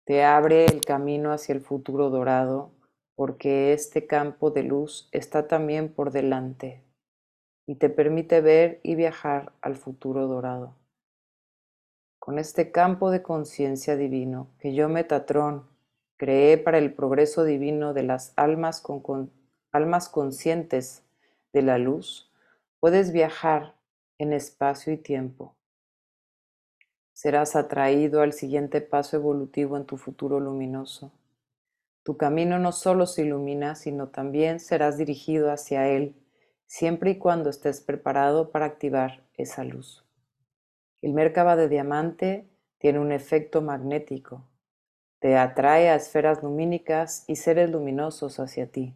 Te 0.05 0.24
abre 0.24 0.65
el 0.65 0.81
camino 0.81 1.31
hacia 1.31 1.53
el 1.53 1.62
futuro 1.62 2.10
dorado 2.10 2.72
porque 3.15 3.74
este 3.74 4.08
campo 4.08 4.51
de 4.51 4.63
luz 4.63 5.10
está 5.12 5.48
también 5.48 5.93
por 5.93 6.12
delante 6.12 6.81
y 7.67 7.75
te 7.75 7.89
permite 7.89 8.41
ver 8.41 8.79
y 8.84 8.96
viajar 8.96 9.51
al 9.62 9.75
futuro 9.75 10.27
dorado. 10.27 10.78
Con 12.20 12.38
este 12.38 12.72
campo 12.72 13.12
de 13.12 13.24
conciencia 13.24 13.96
divino 13.96 14.48
que 14.60 14.74
yo, 14.74 14.88
Metatrón, 14.90 15.68
creé 16.18 16.58
para 16.58 16.78
el 16.78 16.94
progreso 16.94 17.44
divino 17.44 17.94
de 17.94 18.04
las 18.04 18.34
almas, 18.36 18.82
con, 18.82 19.32
almas 19.72 20.10
conscientes 20.10 21.04
de 21.54 21.62
la 21.64 21.78
luz, 21.78 22.30
Puedes 22.80 23.12
viajar 23.12 23.76
en 24.20 24.32
espacio 24.32 24.94
y 24.94 24.98
tiempo. 24.98 25.54
Serás 27.12 27.58
atraído 27.58 28.22
al 28.22 28.32
siguiente 28.32 28.80
paso 28.80 29.18
evolutivo 29.18 29.76
en 29.76 29.86
tu 29.86 29.98
futuro 29.98 30.40
luminoso. 30.40 31.12
Tu 32.04 32.16
camino 32.16 32.58
no 32.58 32.72
solo 32.72 33.06
se 33.06 33.24
ilumina, 33.24 33.76
sino 33.76 34.08
también 34.08 34.62
serás 34.62 34.98
dirigido 34.98 35.52
hacia 35.52 35.90
él, 35.90 36.16
siempre 36.68 37.12
y 37.12 37.18
cuando 37.18 37.50
estés 37.50 37.82
preparado 37.82 38.50
para 38.50 38.68
activar 38.68 39.26
esa 39.34 39.66
luz. 39.66 40.09
El 41.01 41.13
Merkaba 41.13 41.56
de 41.56 41.70
diamante 41.70 42.50
tiene 42.77 43.00
un 43.00 43.13
efecto 43.13 43.62
magnético. 43.62 44.44
Te 45.20 45.38
atrae 45.38 45.89
a 45.89 45.96
esferas 45.96 46.44
lumínicas 46.44 47.24
y 47.27 47.38
seres 47.38 47.70
luminosos 47.70 48.39
hacia 48.39 48.70
ti. 48.70 48.96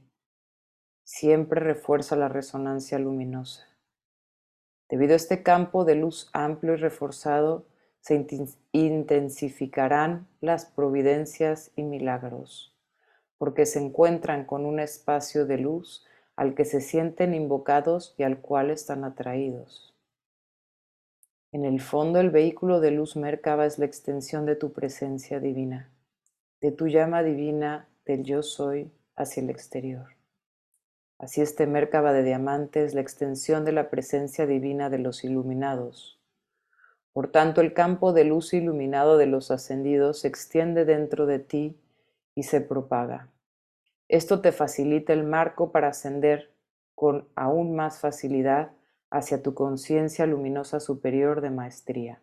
Siempre 1.06 1.62
refuerza 1.62 2.18
la 2.18 2.28
resonancia 2.28 3.00
luminosa. 3.00 3.68
Debido 4.90 5.14
a 5.14 5.16
este 5.16 5.44
campo 5.44 5.86
de 5.86 5.96
luz 5.96 6.30
amplio 6.34 6.74
y 6.74 6.78
reforzado, 6.78 7.68
se 8.02 8.28
intensificarán 8.74 10.28
las 10.42 10.66
providencias 10.66 11.72
y 11.78 11.84
milagros, 11.84 12.76
porque 13.38 13.66
se 13.66 13.80
encuentran 13.80 14.44
con 14.44 14.66
un 14.66 14.82
espacio 14.82 15.46
de 15.46 15.58
luz 15.58 16.06
al 16.36 16.54
que 16.54 16.66
se 16.66 16.82
sienten 16.82 17.34
invocados 17.34 18.14
y 18.18 18.24
al 18.24 18.40
cual 18.40 18.72
están 18.72 19.06
atraídos. 19.06 19.93
En 21.54 21.66
el 21.66 21.82
fondo, 21.82 22.20
el 22.20 22.32
vehículo 22.32 22.80
de 22.80 22.90
luz 22.90 23.16
Merkaba 23.16 23.68
es 23.68 23.78
la 23.78 23.86
extensión 23.86 24.48
de 24.48 24.56
tu 24.56 24.74
presencia 24.74 25.40
divina. 25.40 25.92
de 26.62 26.72
tu 26.72 26.88
llama 26.88 27.22
divina 27.22 27.88
del 28.06 28.24
yo 28.24 28.42
soy 28.42 28.92
hacia 29.16 29.44
el 29.44 29.52
exterior. 29.52 30.16
Así 31.20 31.42
este 31.42 31.68
Merkaba 31.68 32.12
de 32.12 32.24
diamante 32.24 32.84
es 32.84 32.96
la 32.96 33.02
extensión 33.02 33.66
de 33.66 33.72
la 33.72 33.92
presencia 33.92 34.48
divina 34.48 34.90
de 34.90 34.98
los 34.98 35.24
iluminados. 35.24 36.20
Por 37.12 37.32
tanto, 37.32 37.62
el 37.62 37.74
campo 37.74 38.14
de 38.14 38.24
luz 38.24 38.54
iluminado 38.56 39.18
de 39.18 39.28
los 39.28 39.52
ascendidos 39.52 40.22
se 40.22 40.30
extiende 40.30 40.86
dentro 40.86 41.28
de 41.28 41.38
ti 41.38 41.78
y 42.34 42.44
se 42.44 42.62
propaga. 42.62 43.30
Esto 44.08 44.42
te 44.42 44.52
facilita 44.54 45.14
el 45.14 45.24
marco 45.24 45.72
para 45.72 45.90
ascender 45.90 46.50
con 46.96 47.28
aún 47.36 47.76
más 47.76 48.00
facilidad 48.00 48.72
hacia 49.14 49.44
tu 49.44 49.54
conciencia 49.54 50.26
luminosa 50.26 50.80
superior 50.80 51.42
de 51.42 51.52
maestría. 51.52 52.20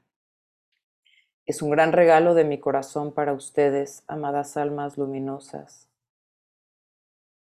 Es 1.47 1.63
un 1.63 1.71
gran 1.71 1.93
regalo 1.93 2.35
de 2.35 2.43
mi 2.43 2.59
corazón 2.59 3.13
para 3.13 3.33
ustedes, 3.33 4.03
amadas 4.09 4.57
almas 4.57 4.99
luminosas, 4.99 5.87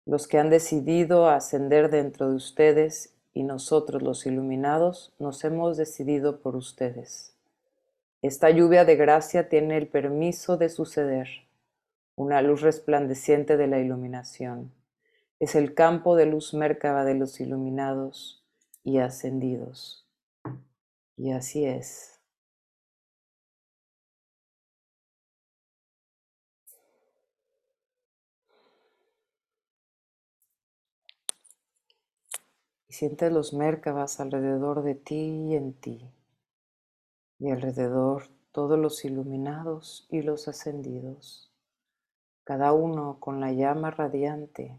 los 0.07 0.29
que 0.29 0.39
han 0.39 0.49
decidido 0.49 1.29
ascender 1.29 1.91
dentro 1.91 2.31
de 2.31 2.37
ustedes 2.37 3.15
y 3.35 3.43
nosotros 3.43 4.01
los 4.01 4.27
iluminados 4.27 5.13
nos 5.19 5.43
hemos 5.43 5.77
decidido 5.77 6.39
por 6.39 6.55
ustedes. 6.55 7.35
Esta 8.23 8.49
lluvia 8.51 8.85
de 8.85 8.95
gracia 8.95 9.49
tiene 9.49 9.77
el 9.77 9.89
permiso 9.89 10.57
de 10.57 10.69
suceder, 10.69 11.29
una 12.15 12.43
luz 12.43 12.61
resplandeciente 12.61 13.57
de 13.57 13.67
la 13.67 13.81
iluminación. 13.81 14.71
Es 15.41 15.57
el 15.57 15.75
campo 15.75 16.15
de 16.15 16.27
luz 16.27 16.55
mércaba 16.55 17.05
de 17.05 17.15
los 17.15 17.41
iluminados 17.41 18.42
y 18.85 18.99
ascendidos. 18.99 20.07
Y 21.17 21.33
así 21.33 21.65
es. 21.65 22.13
y 32.93 32.95
sientes 32.95 33.33
los 33.33 33.55
Mérkabas 33.55 34.21
alrededor 34.21 34.83
de 34.83 34.95
ti 34.95 35.15
y 35.49 35.57
en 35.57 35.73
ti, 35.73 36.13
y 37.39 37.51
alrededor 37.51 38.25
todos 38.53 38.79
los 38.79 39.07
iluminados 39.07 40.07
y 40.11 40.21
los 40.21 40.47
ascendidos, 40.47 41.51
cada 42.45 42.75
uno 42.75 43.17
con 43.19 43.41
la 43.41 43.51
llama 43.53 43.93
radiante. 43.93 44.79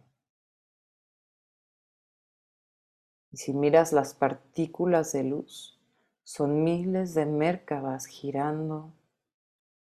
Y 3.34 3.38
si 3.38 3.54
miras 3.54 3.92
las 3.92 4.14
partículas 4.14 5.12
de 5.12 5.24
luz, 5.24 5.78
son 6.24 6.64
miles 6.64 7.14
de 7.14 7.26
Mérkabas 7.26 8.06
girando 8.06 8.94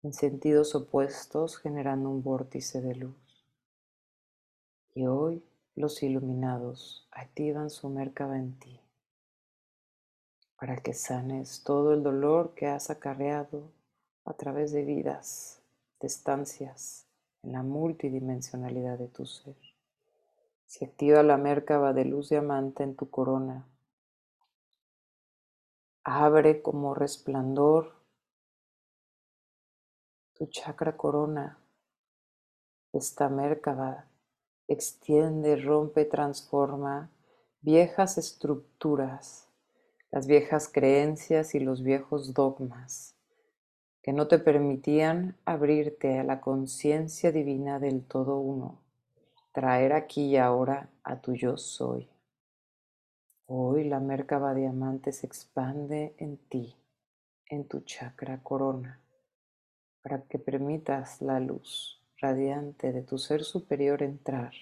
en 0.04 0.14
sentidos 0.14 0.76
opuestos, 0.76 1.58
generando 1.58 2.10
un 2.10 2.22
vórtice 2.22 2.82
de 2.82 2.94
luz. 2.94 3.48
Y 4.94 5.08
hoy 5.08 5.44
los 5.76 6.04
iluminados 6.04 7.08
activan 7.10 7.72
su 7.72 7.90
Merkaba 7.90 8.38
en 8.38 8.60
ti 8.60 8.80
para 10.58 10.78
que 10.78 10.94
sanes 10.94 11.64
todo 11.64 11.94
el 11.94 12.04
dolor 12.04 12.54
que 12.56 12.68
has 12.68 12.90
acarreado 12.90 13.72
a 14.26 14.34
través 14.34 14.72
de 14.72 14.84
vidas, 14.84 15.62
de 16.02 16.08
estancias 16.08 17.06
en 17.44 17.54
la 17.54 17.64
multidimensionalidad 17.64 18.98
de 18.98 19.08
tu 19.08 19.26
ser. 19.26 19.56
Se 20.68 20.86
activa 20.86 21.24
la 21.24 21.38
Merkaba 21.38 21.94
de 21.94 22.06
luz 22.06 22.30
diamante 22.30 22.84
en 22.84 22.96
tu 22.96 23.10
corona. 23.10 23.66
Abre 26.04 26.62
como 26.62 26.94
resplandor 26.94 27.96
tu 30.34 30.46
chakra 30.46 30.96
corona, 30.96 31.58
esta 32.94 33.28
Merkaba 33.30 34.06
extiende, 34.68 35.56
rompe, 35.56 36.06
transforma 36.06 37.10
viejas 37.62 38.18
estructuras, 38.18 39.48
las 40.12 40.28
viejas 40.28 40.70
creencias 40.72 41.56
y 41.56 41.60
los 41.60 41.82
viejos 41.82 42.34
dogmas 42.34 43.18
que 44.08 44.14
no 44.14 44.30
te 44.30 44.40
permitían 44.40 45.36
abrirte 45.44 46.18
a 46.18 46.24
la 46.24 46.40
conciencia 46.40 47.34
divina 47.34 47.78
del 47.78 48.06
todo 48.06 48.38
uno, 48.40 48.80
traer 49.52 49.94
aquí 49.94 50.26
y 50.26 50.38
ahora 50.38 50.90
a 51.04 51.22
tu 51.22 51.34
yo 51.34 51.58
soy. 51.58 52.10
Hoy 53.46 53.86
la 53.86 54.00
Merkaba 54.00 54.54
diamante 54.54 55.12
se 55.12 55.26
expande 55.26 56.16
en 56.18 56.38
ti, 56.38 56.76
en 57.50 57.68
tu 57.68 57.82
chakra 57.82 58.44
corona, 58.44 59.00
para 60.02 60.24
que 60.24 60.38
permitas 60.38 61.22
la 61.22 61.40
luz 61.40 62.04
radiante 62.18 62.92
de 62.92 63.04
tu 63.04 63.18
ser 63.18 63.44
superior 63.44 64.04
entrar 64.04 64.54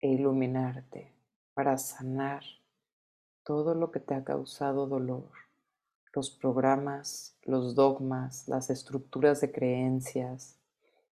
e 0.00 0.08
iluminarte 0.08 1.12
para 1.54 1.78
sanar 1.78 2.42
todo 3.44 3.74
lo 3.74 3.90
que 3.90 4.00
te 4.00 4.14
ha 4.14 4.24
causado 4.24 4.86
dolor, 4.86 5.30
los 6.14 6.30
programas, 6.30 7.36
los 7.42 7.74
dogmas, 7.74 8.48
las 8.48 8.70
estructuras 8.70 9.40
de 9.40 9.50
creencias, 9.50 10.58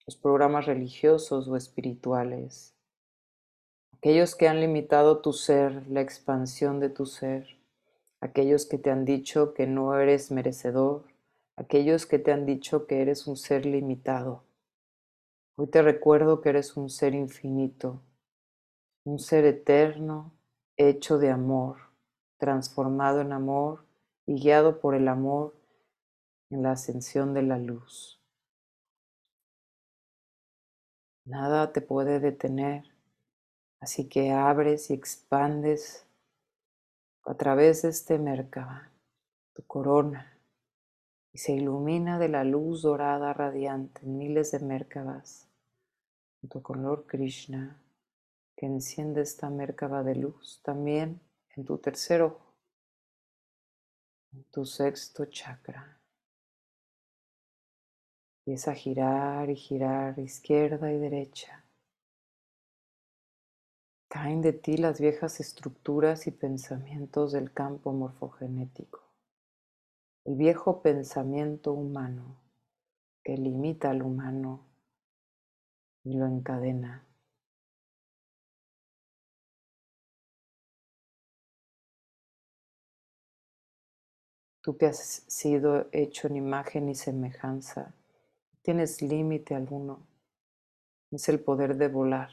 los 0.07 0.17
programas 0.17 0.67
religiosos 0.67 1.49
o 1.49 1.57
espirituales, 1.57 2.75
aquellos 3.93 4.35
que 4.35 4.49
han 4.49 4.61
limitado 4.61 5.21
tu 5.21 5.33
ser, 5.33 5.87
la 5.89 6.01
expansión 6.01 6.81
de 6.81 6.89
tu 6.89 7.07
ser, 7.07 7.59
aquellos 8.21 8.67
que 8.67 8.79
te 8.79 8.91
han 8.91 9.05
dicho 9.05 9.55
que 9.55 9.67
no 9.67 9.95
eres 9.99 10.31
merecedor, 10.31 11.05
aquellos 11.57 12.07
que 12.07 12.19
te 12.19 12.33
han 12.33 12.47
dicho 12.47 12.87
que 12.87 13.03
eres 13.03 13.27
un 13.27 13.37
ser 13.37 13.67
limitado. 13.67 14.45
Hoy 15.57 15.67
te 15.67 15.83
recuerdo 15.83 16.41
que 16.41 16.49
eres 16.49 16.77
un 16.77 16.89
ser 16.89 17.15
infinito, 17.15 18.01
un 19.05 19.19
ser 19.19 19.45
eterno, 19.45 20.33
hecho 20.77 21.19
de 21.19 21.31
amor, 21.31 21.77
transformado 22.39 23.21
en 23.21 23.33
amor 23.33 23.85
y 24.27 24.41
guiado 24.41 24.81
por 24.81 24.95
el 24.95 25.09
amor 25.09 25.55
en 26.49 26.63
la 26.63 26.73
ascensión 26.73 27.35
de 27.35 27.43
la 27.43 27.59
luz. 27.59 28.20
Nada 31.25 31.73
te 31.73 31.81
puede 31.81 32.21
detener, 32.21 32.85
así 33.81 34.09
que 34.09 34.33
abres 34.33 34.91
y 34.91 34.95
expandes 34.95 36.07
a 37.25 37.35
través 37.35 37.83
de 37.83 37.91
este 37.91 38.19
Merkaba, 38.19 38.91
tu 39.55 39.63
corona, 39.67 40.39
y 41.33 41.39
se 41.39 41.53
ilumina 41.53 42.19
de 42.19 42.29
la 42.29 42.45
luz 42.45 42.83
dorada 42.83 43.33
radiante 43.33 44.05
miles 44.07 44.51
de 44.53 44.61
Merkabas 44.61 45.51
tu 46.49 46.63
color 46.63 47.07
Krishna, 47.07 47.77
que 48.57 48.67
enciende 48.67 49.23
esta 49.23 49.51
Merkaba 49.51 50.03
de 50.03 50.15
luz 50.15 50.61
también 50.63 51.21
en 51.57 51.65
tu 51.65 51.79
tercer 51.79 52.23
ojo, 52.23 52.55
en 54.33 54.45
tu 54.45 54.65
sexto 54.65 55.27
chakra. 55.27 56.00
Empieza 58.41 58.71
a 58.71 58.75
girar 58.75 59.51
y 59.51 59.57
girar 59.57 60.19
izquierda 60.19 60.91
y 60.91 60.99
derecha. 60.99 61.65
Caen 64.09 64.41
de 64.41 64.53
ti 64.53 64.77
las 64.77 65.01
viejas 65.01 65.39
estructuras 65.41 66.27
y 66.27 66.31
pensamientos 66.31 67.33
del 67.33 67.53
campo 67.53 67.93
morfogenético. 67.93 69.05
El 70.25 70.37
viejo 70.37 70.83
pensamiento 70.83 71.73
humano 71.73 72.41
que 73.23 73.37
limita 73.37 73.91
al 73.91 74.03
humano 74.03 74.67
y 76.03 76.15
lo 76.15 76.27
encadena. 76.27 77.07
Tú 84.63 84.77
que 84.77 84.87
has 84.87 84.99
sido 85.29 85.89
hecho 85.93 86.27
en 86.27 86.37
imagen 86.37 86.89
y 86.89 86.95
semejanza, 86.95 87.95
tienes 88.63 89.03
límite 89.03 89.55
alguno. 89.55 90.07
Es 91.11 91.29
el 91.29 91.41
poder 91.41 91.77
de 91.77 91.89
volar, 91.89 92.31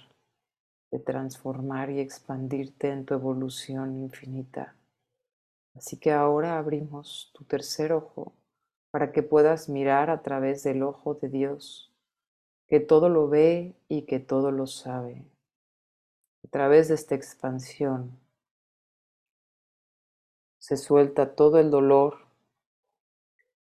de 0.92 1.00
transformar 1.00 1.90
y 1.90 2.00
expandirte 2.00 2.90
en 2.90 3.06
tu 3.06 3.14
evolución 3.14 3.96
infinita. 4.04 4.76
Así 5.76 5.98
que 5.98 6.12
ahora 6.12 6.58
abrimos 6.58 7.32
tu 7.34 7.44
tercer 7.44 7.92
ojo 7.94 8.34
para 8.92 9.12
que 9.12 9.24
puedas 9.24 9.70
mirar 9.70 10.10
a 10.10 10.22
través 10.22 10.64
del 10.64 10.84
ojo 10.84 11.16
de 11.16 11.30
Dios 11.30 11.92
que 12.68 12.80
todo 12.80 13.10
lo 13.10 13.30
ve 13.30 13.76
y 13.88 14.04
que 14.04 14.20
todo 14.20 14.52
lo 14.52 14.68
sabe. 14.68 15.24
A 16.44 16.50
través 16.50 16.88
de 16.88 16.96
esta 16.96 17.16
expansión 17.16 18.20
se 20.60 20.78
suelta 20.78 21.36
todo 21.36 21.60
el 21.60 21.72
dolor 21.72 22.28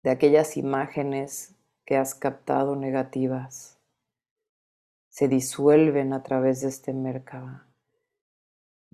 de 0.03 0.11
aquellas 0.11 0.57
imágenes 0.57 1.54
que 1.85 1.97
has 1.97 2.14
captado 2.14 2.77
negativas. 2.77 3.79
Se 5.09 5.29
disuelven 5.29 6.12
a 6.12 6.23
través 6.23 6.61
de 6.61 6.68
este 6.68 6.92
Merkaba. 6.92 7.66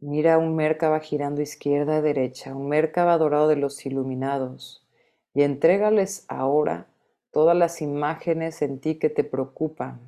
Mira 0.00 0.38
un 0.38 0.56
Merkaba 0.56 1.00
girando 1.00 1.42
izquierda 1.42 1.98
a 1.98 2.02
derecha, 2.02 2.54
un 2.54 2.68
Merkaba 2.68 3.18
dorado 3.18 3.48
de 3.48 3.56
los 3.56 3.84
iluminados, 3.86 4.86
y 5.34 5.42
entrégales 5.42 6.24
ahora 6.28 6.88
todas 7.30 7.56
las 7.56 7.80
imágenes 7.80 8.62
en 8.62 8.80
ti 8.80 8.98
que 8.98 9.10
te 9.10 9.24
preocupan, 9.24 10.00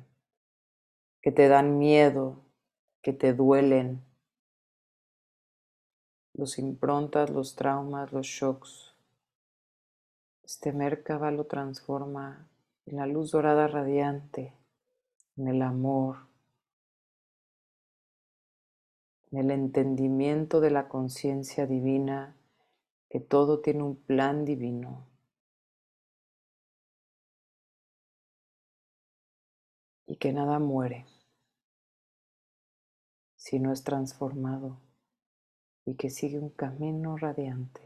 que 1.21 1.31
te 1.31 1.47
dan 1.47 1.77
miedo, 1.77 2.43
que 3.01 3.13
te 3.13 3.33
duelen, 3.33 4.03
los 6.33 6.57
improntas, 6.57 7.29
los 7.29 7.55
traumas, 7.55 8.11
los 8.11 8.25
shocks. 8.25 8.95
Este 10.43 10.73
Merkaba 10.73 11.31
lo 11.31 11.45
transforma 11.45 12.49
en 12.85 12.97
la 12.97 13.05
luz 13.05 13.31
dorada 13.31 13.67
radiante, 13.67 14.53
en 15.37 15.47
el 15.47 15.61
amor, 15.61 16.27
en 19.31 19.39
el 19.39 19.51
entendimiento 19.51 20.59
de 20.61 20.71
la 20.71 20.87
conciencia 20.87 21.65
divina, 21.65 22.35
que 23.09 23.19
todo 23.19 23.61
tiene 23.61 23.83
un 23.83 23.95
plan 23.95 24.45
divino. 24.45 25.07
Y 30.05 30.17
que 30.17 30.33
nada 30.33 30.59
muere 30.59 31.05
si 33.35 33.59
no 33.59 33.73
es 33.73 33.83
transformado 33.83 34.79
y 35.85 35.95
que 35.95 36.09
sigue 36.09 36.39
un 36.39 36.49
camino 36.49 37.17
radiante. 37.17 37.82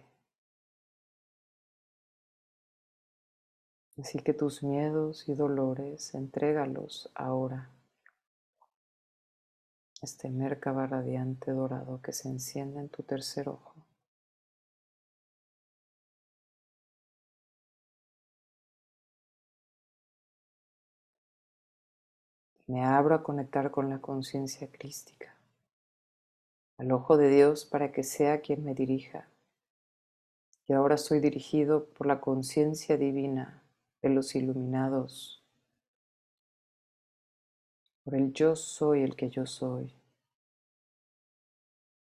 Así 3.99 4.19
que 4.19 4.33
tus 4.33 4.61
miedos 4.61 5.27
y 5.27 5.33
dolores, 5.33 6.13
entrégalos 6.13 7.09
ahora. 7.15 7.71
Este 10.03 10.29
Merkaba 10.29 10.85
radiante 10.85 11.51
dorado 11.51 11.99
que 12.03 12.13
se 12.13 12.29
enciende 12.29 12.79
en 12.79 12.89
tu 12.89 13.01
tercer 13.01 13.49
ojo. 13.49 13.73
Me 22.67 22.83
abro 22.83 23.15
a 23.15 23.23
conectar 23.23 23.71
con 23.71 23.89
la 23.89 23.99
conciencia 23.99 24.69
crística, 24.69 25.35
al 26.77 26.91
ojo 26.91 27.17
de 27.17 27.29
Dios 27.29 27.65
para 27.65 27.91
que 27.91 28.03
sea 28.03 28.41
quien 28.41 28.63
me 28.63 28.75
dirija. 28.75 29.27
Y 30.67 30.73
ahora 30.73 30.97
soy 30.97 31.19
dirigido 31.19 31.85
por 31.85 32.05
la 32.05 32.19
conciencia 32.19 32.97
divina 32.97 33.63
los 34.09 34.35
iluminados, 34.35 35.43
por 38.03 38.15
el 38.15 38.33
yo 38.33 38.55
soy 38.55 39.03
el 39.03 39.15
que 39.15 39.29
yo 39.29 39.45
soy, 39.45 39.93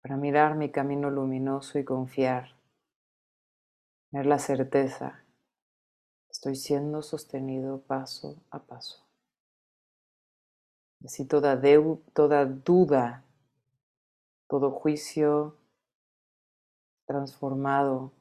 para 0.01 0.17
mirar 0.17 0.55
mi 0.55 0.69
camino 0.71 1.09
luminoso 1.09 1.79
y 1.79 1.83
confiar, 1.83 2.55
tener 4.09 4.25
la 4.25 4.39
certeza, 4.39 5.23
estoy 6.29 6.55
siendo 6.55 7.01
sostenido 7.01 7.81
paso 7.81 8.41
a 8.49 8.59
paso. 8.59 9.05
Así 11.03 11.25
toda, 11.25 11.59
toda 12.13 12.45
duda, 12.45 13.23
todo 14.47 14.71
juicio 14.71 15.57
transformado 17.05 18.11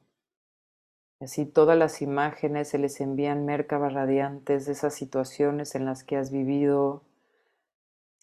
Así 1.21 1.45
todas 1.45 1.77
las 1.77 2.01
imágenes 2.01 2.69
se 2.69 2.79
les 2.79 2.99
envían 2.99 3.45
Merkabas 3.45 3.93
radiantes 3.93 4.65
de 4.65 4.71
esas 4.71 4.95
situaciones 4.95 5.75
en 5.75 5.85
las 5.85 6.03
que 6.03 6.17
has 6.17 6.31
vivido, 6.31 7.03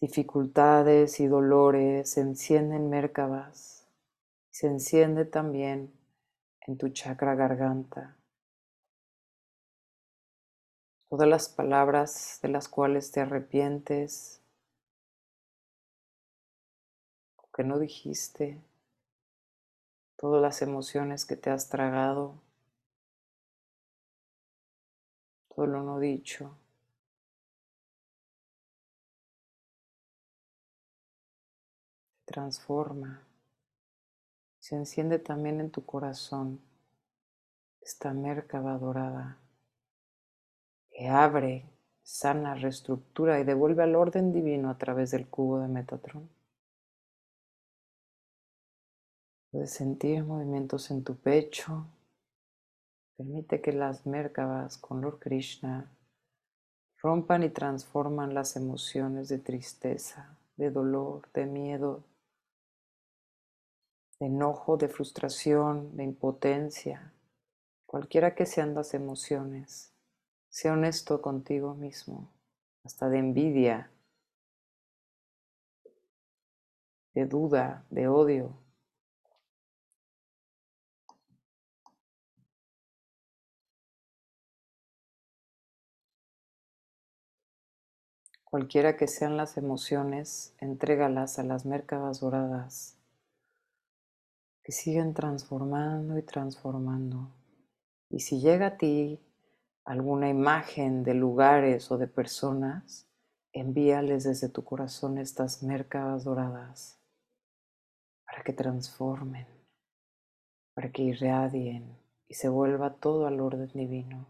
dificultades 0.01 1.21
y 1.21 1.27
dolores, 1.27 2.11
se 2.11 2.19
encienden 2.19 2.89
Merkabas. 2.89 3.87
Se 4.51 4.67
enciende 4.67 5.23
también 5.23 5.93
en 6.67 6.77
tu 6.77 6.89
chakra 6.89 7.35
garganta. 7.35 8.17
Todas 11.09 11.29
las 11.29 11.47
palabras 11.47 12.39
de 12.41 12.49
las 12.49 12.67
cuales 12.67 13.11
te 13.11 13.21
arrepientes, 13.21 14.41
que 17.55 17.63
no 17.63 17.79
dijiste, 17.79 18.61
todas 20.17 20.41
las 20.41 20.61
emociones 20.61 21.25
que 21.25 21.37
te 21.37 21.49
has 21.49 21.69
tragado 21.69 22.48
lo 25.65 25.83
no 25.83 25.99
dicho. 25.99 26.55
Se 32.25 32.33
transforma. 32.33 33.21
Se 34.59 34.75
enciende 34.75 35.19
también 35.19 35.59
en 35.59 35.71
tu 35.71 35.85
corazón 35.85 36.61
esta 37.81 38.13
mercaba 38.13 38.77
dorada 38.77 39.37
que 40.91 41.07
abre, 41.07 41.65
sana, 42.03 42.55
reestructura 42.55 43.39
y 43.39 43.43
devuelve 43.45 43.83
al 43.83 43.95
orden 43.95 44.33
divino 44.33 44.69
a 44.69 44.77
través 44.77 45.11
del 45.11 45.27
cubo 45.27 45.59
de 45.59 45.67
Metatron. 45.67 46.29
Puedes 49.51 49.71
sentir 49.71 50.23
movimientos 50.23 50.91
en 50.91 51.03
tu 51.03 51.15
pecho, 51.15 51.85
Permite 53.19 53.59
que 53.59 53.73
las 53.73 54.05
Merkabas 54.05 54.77
con 54.77 55.01
Lord 55.01 55.19
Krishna 55.19 55.91
rompan 57.01 57.43
y 57.43 57.49
transforman 57.49 58.33
las 58.33 58.55
emociones 58.55 59.27
de 59.27 59.39
tristeza, 59.39 60.37
de 60.55 60.71
dolor, 60.71 61.29
de 61.33 61.45
miedo, 61.45 62.05
de 64.21 64.27
enojo, 64.27 64.77
de 64.77 64.87
frustración, 64.87 65.97
de 65.97 66.05
impotencia, 66.05 67.11
cualquiera 67.85 68.35
que 68.35 68.45
sean 68.45 68.73
las 68.73 68.93
emociones. 68.93 69.93
Sea 70.47 70.71
honesto 70.71 71.21
contigo 71.21 71.75
mismo, 71.75 72.31
hasta 72.85 73.09
de 73.09 73.17
envidia, 73.17 73.91
de 77.13 77.25
duda, 77.25 77.85
de 77.89 78.07
odio, 78.07 78.53
Cualquiera 88.49 88.97
que 88.97 89.07
sean 89.07 89.37
las 89.37 89.57
emociones, 89.57 90.55
entrégalas 90.57 91.37
a 91.37 91.43
las 91.43 91.67
mercabas 91.67 92.19
doradas 92.19 92.97
que 94.63 94.71
siguen 94.71 95.13
transformando 95.13 96.17
y 96.17 96.23
transformando. 96.23 97.29
Y 98.09 98.21
si 98.21 98.39
llega 98.39 98.65
a 98.65 98.77
ti 98.77 99.19
alguna 99.85 100.29
imagen 100.29 101.03
de 101.03 101.13
lugares 101.13 101.91
o 101.91 101.99
de 101.99 102.07
personas, 102.07 103.07
envíales 103.53 104.23
desde 104.23 104.49
tu 104.49 104.63
corazón 104.63 105.19
estas 105.19 105.61
mercabas 105.61 106.23
doradas 106.23 106.99
para 108.25 108.43
que 108.43 108.53
transformen, 108.53 109.45
para 110.73 110.91
que 110.91 111.03
irradien 111.03 111.99
y 112.27 112.33
se 112.33 112.49
vuelva 112.49 112.95
todo 112.95 113.27
al 113.27 113.39
orden 113.39 113.71
divino. 113.75 114.25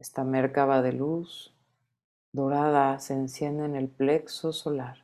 Esta 0.00 0.24
mercaba 0.24 0.82
de 0.82 0.92
luz 0.92 1.55
dorada 2.36 2.98
se 3.00 3.14
enciende 3.14 3.64
en 3.64 3.76
el 3.76 3.88
plexo 3.88 4.52
solar. 4.52 4.98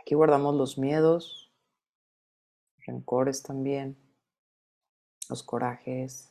Aquí 0.00 0.14
guardamos 0.14 0.54
los 0.54 0.78
miedos, 0.78 1.52
rencores 2.86 3.42
también, 3.42 3.98
los 5.28 5.42
corajes. 5.42 6.30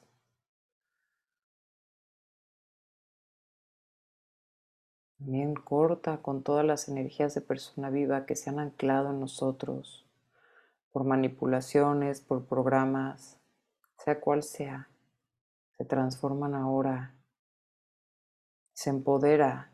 También 5.18 5.54
corta 5.54 6.22
con 6.22 6.42
todas 6.42 6.66
las 6.66 6.88
energías 6.88 7.36
de 7.36 7.42
persona 7.42 7.90
viva 7.90 8.26
que 8.26 8.38
se 8.38 8.50
han 8.50 8.60
anclado 8.60 9.10
en 9.10 9.20
nosotros 9.20 10.08
por 10.94 11.04
manipulaciones, 11.04 12.22
por 12.22 12.46
programas, 12.46 13.38
sea 13.98 14.22
cual 14.22 14.44
sea, 14.44 14.90
se 15.78 15.84
transforman 15.84 16.56
ahora 16.56 17.21
se 18.82 18.90
empodera 18.90 19.72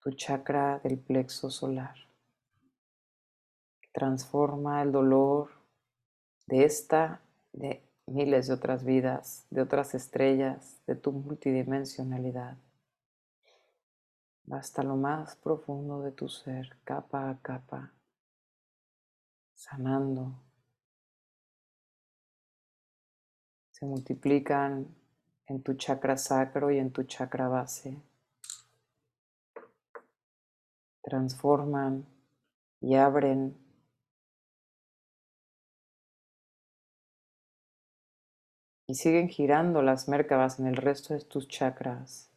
tu 0.00 0.10
chakra 0.10 0.80
del 0.80 0.98
plexo 0.98 1.48
solar. 1.48 1.94
Transforma 3.92 4.82
el 4.82 4.90
dolor 4.90 5.50
de 6.48 6.64
esta, 6.64 7.20
de 7.52 7.88
miles 8.06 8.48
de 8.48 8.54
otras 8.54 8.82
vidas, 8.82 9.46
de 9.50 9.60
otras 9.62 9.94
estrellas, 9.94 10.82
de 10.88 10.96
tu 10.96 11.12
multidimensionalidad. 11.12 12.56
hasta 14.50 14.82
lo 14.82 14.96
más 14.96 15.36
profundo 15.36 16.02
de 16.02 16.10
tu 16.10 16.28
ser, 16.28 16.76
capa 16.82 17.30
a 17.30 17.38
capa, 17.40 17.92
sanando. 19.54 20.34
Se 23.70 23.86
multiplican 23.86 24.98
en 25.48 25.62
tu 25.62 25.74
chakra 25.74 26.16
sacro 26.16 26.70
y 26.70 26.78
en 26.78 26.90
tu 26.92 27.04
chakra 27.04 27.48
base. 27.48 27.96
Transforman 31.02 32.06
y 32.80 32.94
abren 32.94 33.56
y 38.86 38.94
siguen 38.94 39.28
girando 39.28 39.82
las 39.82 40.08
mércabas 40.08 40.58
en 40.58 40.66
el 40.66 40.76
resto 40.76 41.14
de 41.14 41.20
tus 41.20 41.48
chakras 41.48 42.30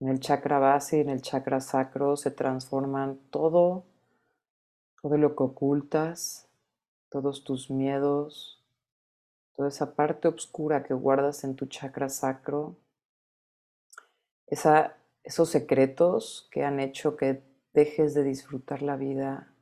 En 0.00 0.08
el 0.08 0.20
chakra 0.20 0.58
base 0.58 0.98
y 0.98 1.00
en 1.00 1.08
el 1.08 1.22
chakra 1.22 1.60
sacro 1.60 2.16
se 2.16 2.30
transforman 2.30 3.18
todo, 3.30 3.84
todo 5.02 5.16
lo 5.18 5.34
que 5.34 5.42
ocultas, 5.42 6.48
todos 7.08 7.42
tus 7.42 7.68
miedos, 7.70 8.57
toda 9.58 9.70
esa 9.70 9.96
parte 9.96 10.28
oscura 10.28 10.84
que 10.84 10.94
guardas 10.94 11.42
en 11.42 11.56
tu 11.56 11.66
chakra 11.66 12.08
sacro, 12.08 12.76
esa, 14.46 14.96
esos 15.24 15.48
secretos 15.48 16.48
que 16.52 16.62
han 16.62 16.78
hecho 16.78 17.16
que 17.16 17.42
dejes 17.72 18.14
de 18.14 18.22
disfrutar 18.22 18.82
la 18.82 18.94
vida, 18.94 19.52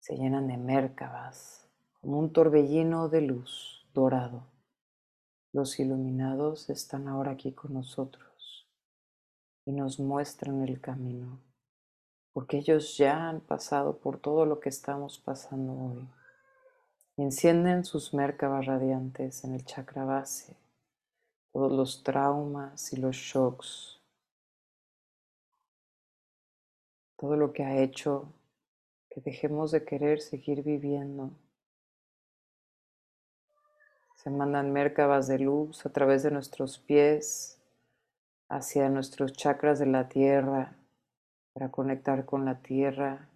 se 0.00 0.16
llenan 0.16 0.48
de 0.48 0.56
mércabas, 0.56 1.70
como 2.00 2.18
un 2.18 2.32
torbellino 2.32 3.08
de 3.08 3.20
luz 3.20 3.88
dorado. 3.94 4.48
Los 5.52 5.78
iluminados 5.78 6.68
están 6.68 7.06
ahora 7.06 7.30
aquí 7.30 7.52
con 7.52 7.72
nosotros 7.72 8.66
y 9.64 9.70
nos 9.70 10.00
muestran 10.00 10.64
el 10.64 10.80
camino, 10.80 11.38
porque 12.32 12.58
ellos 12.58 12.96
ya 12.96 13.28
han 13.28 13.40
pasado 13.40 13.98
por 13.98 14.18
todo 14.18 14.44
lo 14.44 14.58
que 14.58 14.70
estamos 14.70 15.20
pasando 15.20 15.72
hoy. 15.72 16.19
Encienden 17.20 17.84
sus 17.84 18.14
mércabas 18.14 18.64
radiantes 18.64 19.44
en 19.44 19.52
el 19.52 19.62
chakra 19.66 20.06
base, 20.06 20.56
todos 21.52 21.70
los 21.70 22.02
traumas 22.02 22.94
y 22.94 22.96
los 22.96 23.14
shocks, 23.14 24.00
todo 27.18 27.36
lo 27.36 27.52
que 27.52 27.62
ha 27.62 27.76
hecho 27.76 28.32
que 29.10 29.20
dejemos 29.20 29.70
de 29.70 29.84
querer 29.84 30.22
seguir 30.22 30.62
viviendo. 30.62 31.30
Se 34.16 34.30
mandan 34.30 34.72
mércabas 34.72 35.28
de 35.28 35.40
luz 35.40 35.84
a 35.84 35.90
través 35.90 36.22
de 36.22 36.30
nuestros 36.30 36.78
pies 36.78 37.60
hacia 38.48 38.88
nuestros 38.88 39.34
chakras 39.34 39.78
de 39.78 39.84
la 39.84 40.08
tierra 40.08 40.74
para 41.52 41.70
conectar 41.70 42.24
con 42.24 42.46
la 42.46 42.62
tierra 42.62 43.29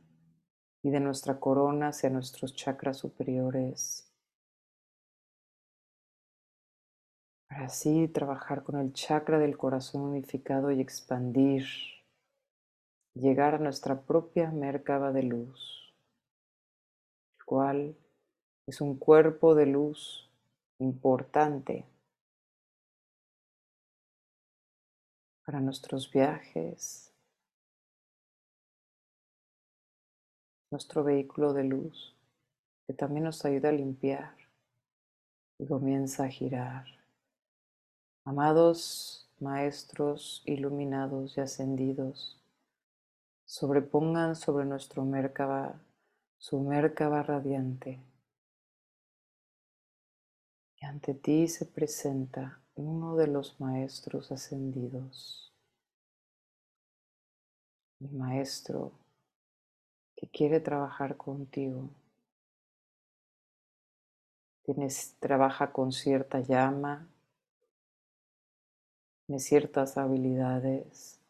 y 0.85 0.91
de 0.91 1.01
nuestra 1.01 1.41
corona 1.41 1.89
hacia 1.89 2.11
nuestros 2.11 2.55
chakras 2.55 2.99
superiores. 2.99 4.13
Para 7.49 7.67
así 7.67 8.07
trabajar 8.09 8.63
con 8.63 8.79
el 8.79 8.93
chakra 8.93 9.39
del 9.39 9.57
corazón 9.57 10.03
unificado 10.03 10.71
y 10.71 10.83
expandir 10.83 11.65
llegar 13.15 13.55
a 13.55 13.59
nuestra 13.59 14.03
propia 14.03 14.51
Merkaba 14.51 15.11
de 15.11 15.23
luz, 15.23 15.95
el 17.39 17.45
cual 17.47 17.97
es 18.67 18.83
un 18.83 18.99
cuerpo 18.99 19.55
de 19.55 19.67
luz 19.67 20.31
importante 20.81 21.87
para 25.47 25.61
nuestros 25.61 26.11
viajes, 26.11 27.14
nuestro 30.75 31.05
vehículo 31.05 31.53
de 31.53 31.63
luz, 31.63 32.17
que 32.85 32.95
también 32.95 33.23
nos 33.23 33.45
ayuda 33.45 33.69
a 33.69 33.73
limpiar 33.73 34.37
y 35.57 35.69
comienza 35.69 36.25
a 36.25 36.29
girar. 36.29 36.85
Amados 38.25 39.31
maestros 39.39 40.43
iluminados 40.45 41.39
y 41.39 41.41
ascendidos, 41.43 42.43
sobrepongan 43.47 44.35
sobre 44.35 44.65
nuestro 44.65 45.05
Merkaba 45.05 45.81
su 46.39 46.59
Merkaba 46.59 47.23
radiante. 47.23 48.01
Y 50.81 50.87
ante 50.87 51.15
ti 51.15 51.47
se 51.47 51.67
presenta 51.67 52.61
uno 52.75 53.15
de 53.15 53.29
los 53.29 53.61
maestros 53.61 54.33
ascendidos, 54.33 55.55
mi 58.01 58.09
maestro 58.09 59.04
que 60.17 60.29
quiere 60.29 60.61
trabajar 60.61 61.17
contigo. 61.17 61.91
Tienes, 64.65 65.17
trabaja 65.21 65.73
con 65.73 65.93
cierta 65.93 66.41
llama, 66.41 67.07
tiene 69.27 69.41
ciertas 69.41 69.97
habilidades 69.99 71.21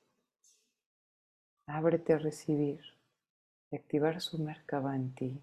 Ábrete 1.66 2.12
a 2.12 2.18
recibir 2.18 2.82
y 3.70 3.76
activar 3.76 4.20
su 4.20 4.38
Merkaba 4.38 4.94
en 4.94 5.14
ti, 5.14 5.42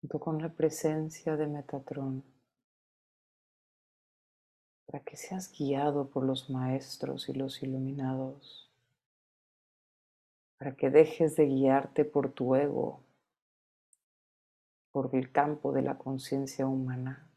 junto 0.00 0.20
con 0.20 0.40
la 0.40 0.48
presencia 0.48 1.36
de 1.36 1.48
Metatron, 1.48 2.22
para 4.86 5.02
que 5.02 5.16
seas 5.16 5.50
guiado 5.52 6.08
por 6.08 6.24
los 6.24 6.50
maestros 6.50 7.28
y 7.28 7.32
los 7.32 7.64
iluminados, 7.64 8.69
para 10.60 10.76
que 10.76 10.90
dejes 10.90 11.36
de 11.36 11.46
guiarte 11.46 12.04
por 12.04 12.32
tu 12.32 12.54
ego, 12.54 13.00
por 14.92 15.08
el 15.16 15.32
campo 15.32 15.72
de 15.72 15.80
la 15.80 15.96
conciencia 15.96 16.66
humana, 16.66 17.30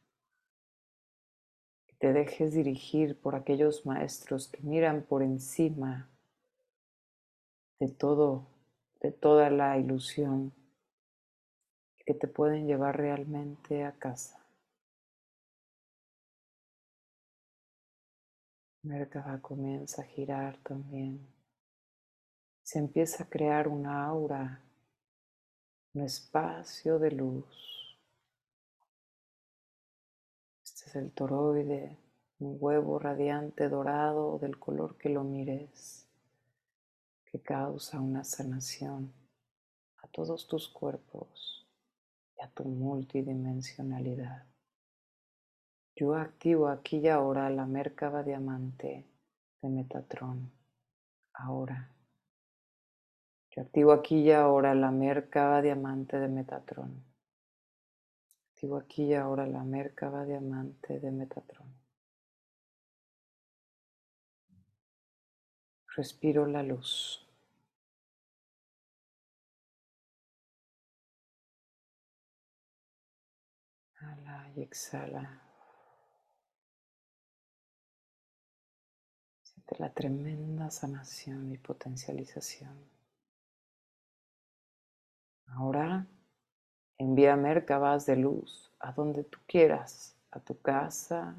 que 1.88 1.96
te 1.96 2.12
dejes 2.12 2.52
dirigir 2.52 3.18
por 3.18 3.36
aquellos 3.36 3.86
maestros 3.86 4.50
que 4.50 4.62
miran 4.62 5.04
por 5.04 5.24
encima 5.24 6.10
de 7.80 7.88
todo, 7.88 8.46
de 9.00 9.14
toda 9.14 9.50
la 9.50 9.78
ilusión 9.78 10.52
que 12.06 12.14
te 12.14 12.28
pueden 12.28 12.68
llevar 12.68 12.98
realmente 12.98 13.86
a 13.86 13.94
casa. 13.94 14.46
Merkaba 18.82 19.40
comienza 19.40 20.02
a 20.02 20.06
girar 20.06 20.58
también. 20.58 21.33
Se 22.74 22.80
empieza 22.80 23.26
a 23.26 23.30
crear 23.30 23.68
una 23.68 24.04
aura, 24.04 24.60
un 25.94 26.02
espacio 26.02 26.98
de 26.98 27.12
luz. 27.12 27.46
Este 30.64 30.90
es 30.90 30.96
el 30.96 31.12
toroide, 31.12 32.00
un 32.40 32.58
huevo 32.60 32.98
radiante 32.98 33.70
dorado 33.70 34.40
del 34.40 34.58
color 34.58 34.98
que 34.98 35.10
lo 35.10 35.24
mires 35.24 36.08
que 37.26 37.44
causa 37.44 38.02
una 38.02 38.24
sanación 38.24 39.14
a 40.02 40.08
todos 40.08 40.48
tus 40.48 40.68
cuerpos 40.68 41.68
y 42.36 42.42
a 42.42 42.50
tu 42.50 42.64
multidimensionalidad. 42.64 44.48
Yo 45.96 46.16
activo 46.16 46.70
aquí 46.70 46.98
y 46.98 47.08
ahora 47.08 47.52
la 47.52 47.68
Merkaba 47.68 48.24
Diamante 48.24 49.06
de 49.62 49.70
Metatron. 49.70 50.52
Ahora. 51.34 51.93
Yo 53.56 53.62
activo 53.62 53.92
aquí 53.92 54.20
y 54.20 54.32
ahora 54.32 54.74
la 54.74 54.92
Merkaba 54.92 55.62
Diamante 55.62 56.20
de 56.20 56.28
Metatron. 56.28 57.04
Activo 58.52 58.78
aquí 58.78 59.04
y 59.04 59.14
ahora 59.14 59.46
la 59.46 59.64
Merkaba 59.64 60.26
Diamante 60.26 61.00
de 61.00 61.12
Metatron. 61.12 61.68
Respiro 65.96 66.48
la 66.48 66.64
luz. 66.64 67.24
y 74.56 74.62
exhala. 74.62 75.42
Siente 79.42 79.76
la 79.80 79.94
tremenda 79.94 80.70
sanación 80.70 81.52
y 81.52 81.58
potencialización. 81.58 82.93
Ahora 85.56 86.08
envía 86.98 87.36
mercabas 87.36 88.06
de 88.08 88.16
luz 88.16 88.72
a 88.80 88.92
donde 88.92 89.24
tú 89.24 89.38
quieras, 89.46 90.16
a 90.32 90.40
tu 90.40 90.60
casa, 90.60 91.36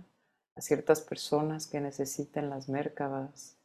a 0.55 0.61
ciertas 0.61 1.01
personas 1.01 1.67
que 1.67 1.81
necesiten 1.81 2.49
las 2.49 2.69
mercabas, 2.69 3.57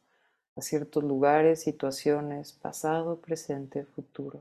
a 0.56 0.60
ciertos 0.60 1.04
lugares, 1.04 1.62
situaciones, 1.62 2.52
pasado, 2.52 3.20
presente, 3.20 3.84
futuro. 3.84 4.40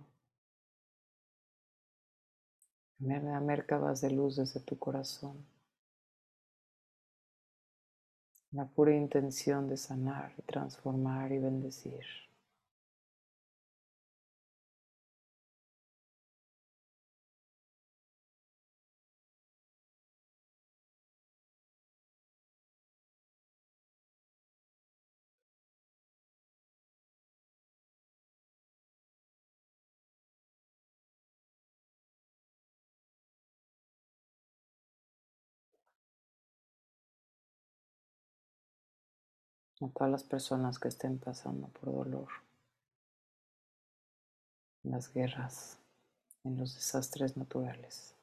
a 3.02 3.40
Merkabas 3.40 4.02
de 4.02 4.10
luz 4.10 4.36
desde 4.38 4.60
tu 4.62 4.78
corazón. 4.80 5.46
La 8.52 8.66
pura 8.66 8.96
intención 8.96 9.68
de 9.68 9.78
sanar 9.78 10.34
y 10.40 10.42
transformar 10.42 11.32
y 11.32 11.38
bendecir. 11.38 12.29
A 39.82 39.88
todas 39.90 40.12
las 40.12 40.24
personas 40.24 40.80
que 40.80 40.88
estén 40.90 41.18
pasando 41.20 41.68
por 41.70 41.94
dolor, 41.94 42.28
en 44.84 44.92
las 44.92 45.14
guerras, 45.14 45.78
en 46.44 46.58
los 46.58 46.76
desastres 46.76 47.38
naturales. 47.38 48.16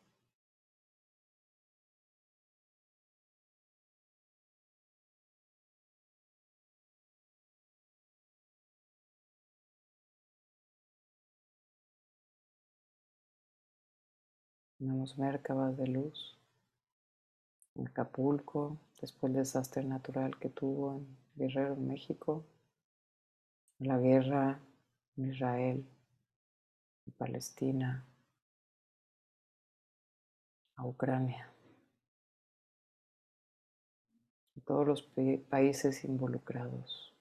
Tenemos 14.79 15.17
Mércabas 15.17 15.77
de 15.77 15.87
luz 15.87 16.37
Acapulco, 17.85 18.79
después 19.01 19.33
del 19.33 19.43
desastre 19.43 19.85
natural 19.85 20.39
que 20.39 20.49
tuvo 20.49 20.97
en 20.97 21.26
Guerrero, 21.37 21.77
México, 21.77 22.45
la 23.79 23.99
guerra 23.99 24.61
en 25.17 25.31
Israel, 25.33 25.87
Palestina, 27.17 28.05
a 30.75 30.87
Ucrania, 30.87 31.51
y 34.55 34.61
todos 34.61 34.87
los 34.87 35.03
países 35.49 36.05
involucrados. 36.05 37.15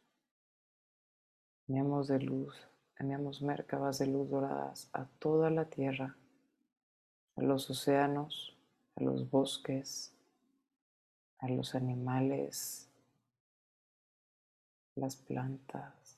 Enviamos 1.68 2.08
de 2.08 2.20
luz, 2.20 2.56
enviamos 2.98 3.42
Mércabas 3.42 4.00
de 4.00 4.08
luz 4.08 4.30
doradas 4.30 4.90
a 4.94 5.06
toda 5.20 5.50
la 5.50 5.66
tierra 5.66 6.18
a 7.36 7.42
los 7.42 7.70
océanos, 7.70 8.58
a 8.96 9.04
los 9.04 9.30
bosques, 9.30 10.14
a 11.40 11.50
los 11.50 11.76
animales, 11.76 12.90
las 14.96 15.16
plantas, 15.16 16.18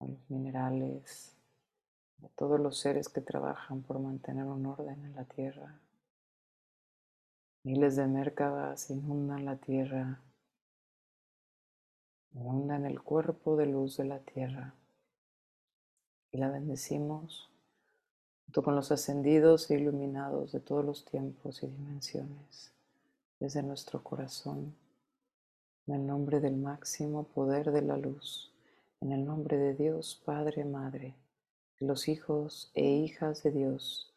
a 0.00 0.06
los 0.06 0.30
minerales, 0.30 1.36
a 2.24 2.28
todos 2.28 2.58
los 2.58 2.78
seres 2.78 3.08
que 3.08 3.20
trabajan 3.20 3.82
por 3.82 3.98
mantener 3.98 4.44
un 4.44 4.66
orden 4.66 5.04
en 5.04 5.14
la 5.14 5.24
tierra. 5.24 5.78
Miles 7.64 7.96
de 7.96 8.06
Mércabas 8.06 8.90
inundan 8.90 9.44
la 9.44 9.56
tierra, 9.56 10.20
inundan 12.34 12.86
el 12.86 13.00
cuerpo 13.02 13.56
de 13.56 13.66
luz 13.66 13.98
de 13.98 14.04
la 14.04 14.18
tierra 14.18 14.74
y 16.32 16.38
la 16.38 16.50
bendecimos 16.50 17.50
junto 18.46 18.62
con 18.62 18.74
los 18.74 18.90
ascendidos 18.90 19.70
e 19.70 19.78
iluminados 19.78 20.52
de 20.52 20.60
todos 20.60 20.84
los 20.84 21.04
tiempos 21.04 21.62
y 21.62 21.68
dimensiones, 21.68 22.72
desde 23.38 23.62
nuestro 23.62 24.02
corazón, 24.02 24.74
en 25.86 25.94
el 25.94 26.06
nombre 26.06 26.40
del 26.40 26.56
máximo 26.56 27.24
poder 27.24 27.72
de 27.72 27.82
la 27.82 27.96
luz, 27.96 28.52
en 29.00 29.12
el 29.12 29.24
nombre 29.24 29.56
de 29.56 29.74
Dios 29.74 30.20
Padre, 30.24 30.64
Madre, 30.64 31.16
de 31.78 31.86
los 31.86 32.08
hijos 32.08 32.70
e 32.74 32.84
hijas 32.84 33.42
de 33.42 33.50
Dios 33.50 34.14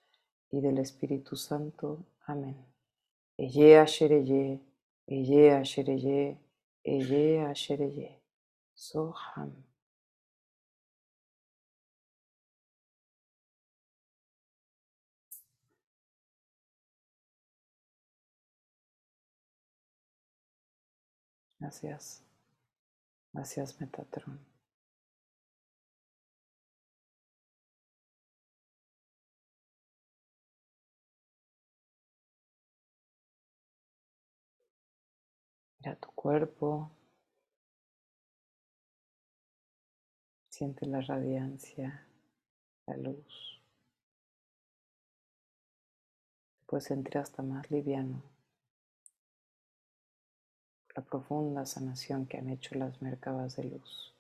y 0.52 0.62
del 0.62 0.78
Espíritu 0.78 1.36
Santo. 1.36 2.06
Amén. 2.26 2.56
Eye 3.38 3.78
Ashereye, 3.80 4.62
Eye 5.08 5.52
Ashereye, 5.52 6.38
Eye 6.84 7.42
Ashereye, 7.42 8.22
Soham. 8.74 9.52
Gracias. 21.66 22.22
Gracias, 23.34 23.82
Metatron. 23.82 24.40
Mira 35.80 35.96
tu 35.96 36.12
cuerpo. 36.12 36.92
Siente 40.50 40.86
la 40.86 41.02
radiancia, 41.02 42.06
la 42.86 42.96
luz. 42.98 43.60
puedes 46.68 46.86
sentir 46.86 47.18
hasta 47.18 47.42
más 47.42 47.72
liviano 47.72 48.35
la 50.96 51.04
profunda 51.04 51.66
sanación 51.66 52.26
que 52.26 52.38
han 52.38 52.50
hecho 52.50 52.76
las 52.76 53.02
mercabas 53.02 53.58
de 53.58 53.66
luz. 53.66 54.14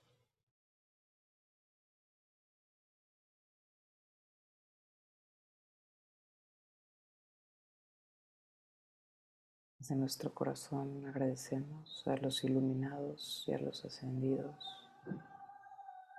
Desde 9.79 9.95
nuestro 9.95 10.33
corazón 10.33 11.05
agradecemos 11.05 12.03
a 12.07 12.17
los 12.17 12.43
iluminados 12.43 13.43
y 13.47 13.53
a 13.53 13.59
los 13.59 13.85
ascendidos. 13.85 14.55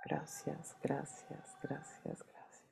Gracias, 0.05 0.75
gracias, 0.81 1.57
gracias, 1.61 2.23
gracias. 2.23 2.63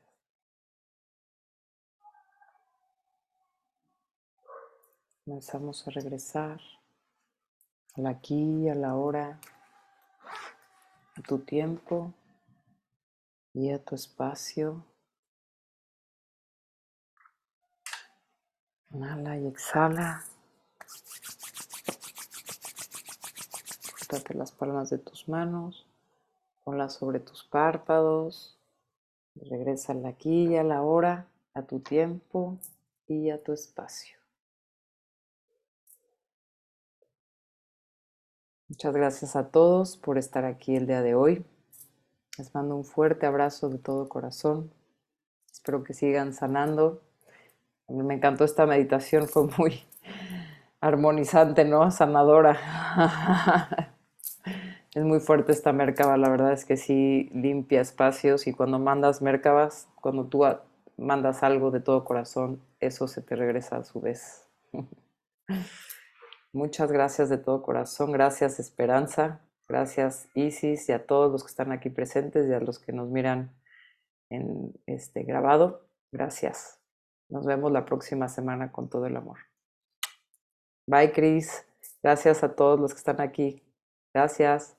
Comenzamos 5.26 5.86
a 5.86 5.92
regresar 5.92 6.62
al 7.98 8.08
aquí, 8.08 8.68
a 8.68 8.76
la 8.76 8.96
hora, 8.96 9.40
a 11.16 11.22
tu 11.22 11.40
tiempo 11.40 12.14
y 13.54 13.72
a 13.72 13.84
tu 13.84 13.96
espacio. 13.96 14.86
Inhala 18.90 19.38
y 19.38 19.48
exhala. 19.48 20.24
Frótate 23.96 24.34
las 24.34 24.52
palmas 24.52 24.90
de 24.90 24.98
tus 24.98 25.30
manos, 25.30 25.88
ponlas 26.64 26.94
sobre 26.96 27.20
tus 27.20 27.44
párpados. 27.46 28.58
regresa 29.36 29.94
al 29.94 30.06
aquí 30.06 30.48
y 30.48 30.58
a 30.58 30.64
la 30.64 30.82
hora, 30.82 31.28
a 31.54 31.62
tu 31.64 31.80
tiempo 31.80 32.58
y 33.08 33.30
a 33.30 33.42
tu 33.42 33.54
espacio. 33.54 34.25
Muchas 38.68 38.96
gracias 38.96 39.36
a 39.36 39.50
todos 39.50 39.96
por 39.96 40.18
estar 40.18 40.44
aquí 40.44 40.76
el 40.76 40.88
día 40.88 41.04
de 41.04 41.14
hoy. 41.14 41.46
Les 42.36 42.54
mando 42.56 42.76
un 42.76 42.84
fuerte 42.84 43.28
abrazo 43.28 43.70
de 43.70 43.78
todo 43.78 44.10
corazón. 44.10 44.74
Espero 45.52 45.84
que 45.84 45.94
sigan 45.94 46.34
sanando. 46.34 47.04
Me 47.88 48.16
encantó 48.16 48.44
esta 48.44 48.66
meditación, 48.66 49.28
fue 49.28 49.48
muy 49.60 49.84
armonizante, 50.82 51.64
¿no? 51.64 51.92
Sanadora. 51.92 53.92
Es 54.96 55.04
muy 55.04 55.20
fuerte 55.20 55.52
esta 55.52 55.72
Merkaba, 55.72 56.18
la 56.18 56.30
verdad 56.30 56.54
es 56.54 56.66
que 56.66 56.78
sí 56.78 57.30
limpia 57.34 57.82
espacios 57.82 58.48
y 58.48 58.54
cuando 58.54 58.80
mandas 58.80 59.22
Merkabas, 59.22 59.88
cuando 60.02 60.26
tú 60.26 60.44
mandas 60.98 61.44
algo 61.44 61.70
de 61.70 61.82
todo 61.82 62.04
corazón, 62.04 62.64
eso 62.80 63.08
se 63.08 63.22
te 63.22 63.36
regresa 63.36 63.78
a 63.78 63.84
su 63.84 64.02
vez. 64.02 64.48
Muchas 66.56 66.90
gracias 66.90 67.28
de 67.28 67.38
todo 67.38 67.62
corazón. 67.62 68.14
Gracias 68.14 68.62
Esperanza. 68.62 69.42
Gracias 69.68 70.30
Isis 70.36 70.88
y 70.88 70.94
a 70.94 71.06
todos 71.06 71.30
los 71.30 71.44
que 71.44 71.50
están 71.50 71.74
aquí 71.74 71.90
presentes 71.90 72.48
y 72.48 72.54
a 72.54 72.62
los 72.62 72.80
que 72.80 72.94
nos 72.94 73.10
miran 73.10 73.54
en 74.30 74.72
este 74.86 75.24
grabado. 75.24 75.86
Gracias. 76.14 76.80
Nos 77.28 77.46
vemos 77.46 77.74
la 77.74 77.84
próxima 77.84 78.30
semana 78.30 78.72
con 78.72 78.90
todo 78.90 79.06
el 79.06 79.18
amor. 79.18 79.40
Bye 80.88 81.12
Cris. 81.12 81.66
Gracias 82.02 82.42
a 82.42 82.56
todos 82.56 82.80
los 82.80 82.94
que 82.94 83.00
están 83.00 83.20
aquí. 83.20 83.62
Gracias. 84.14 84.75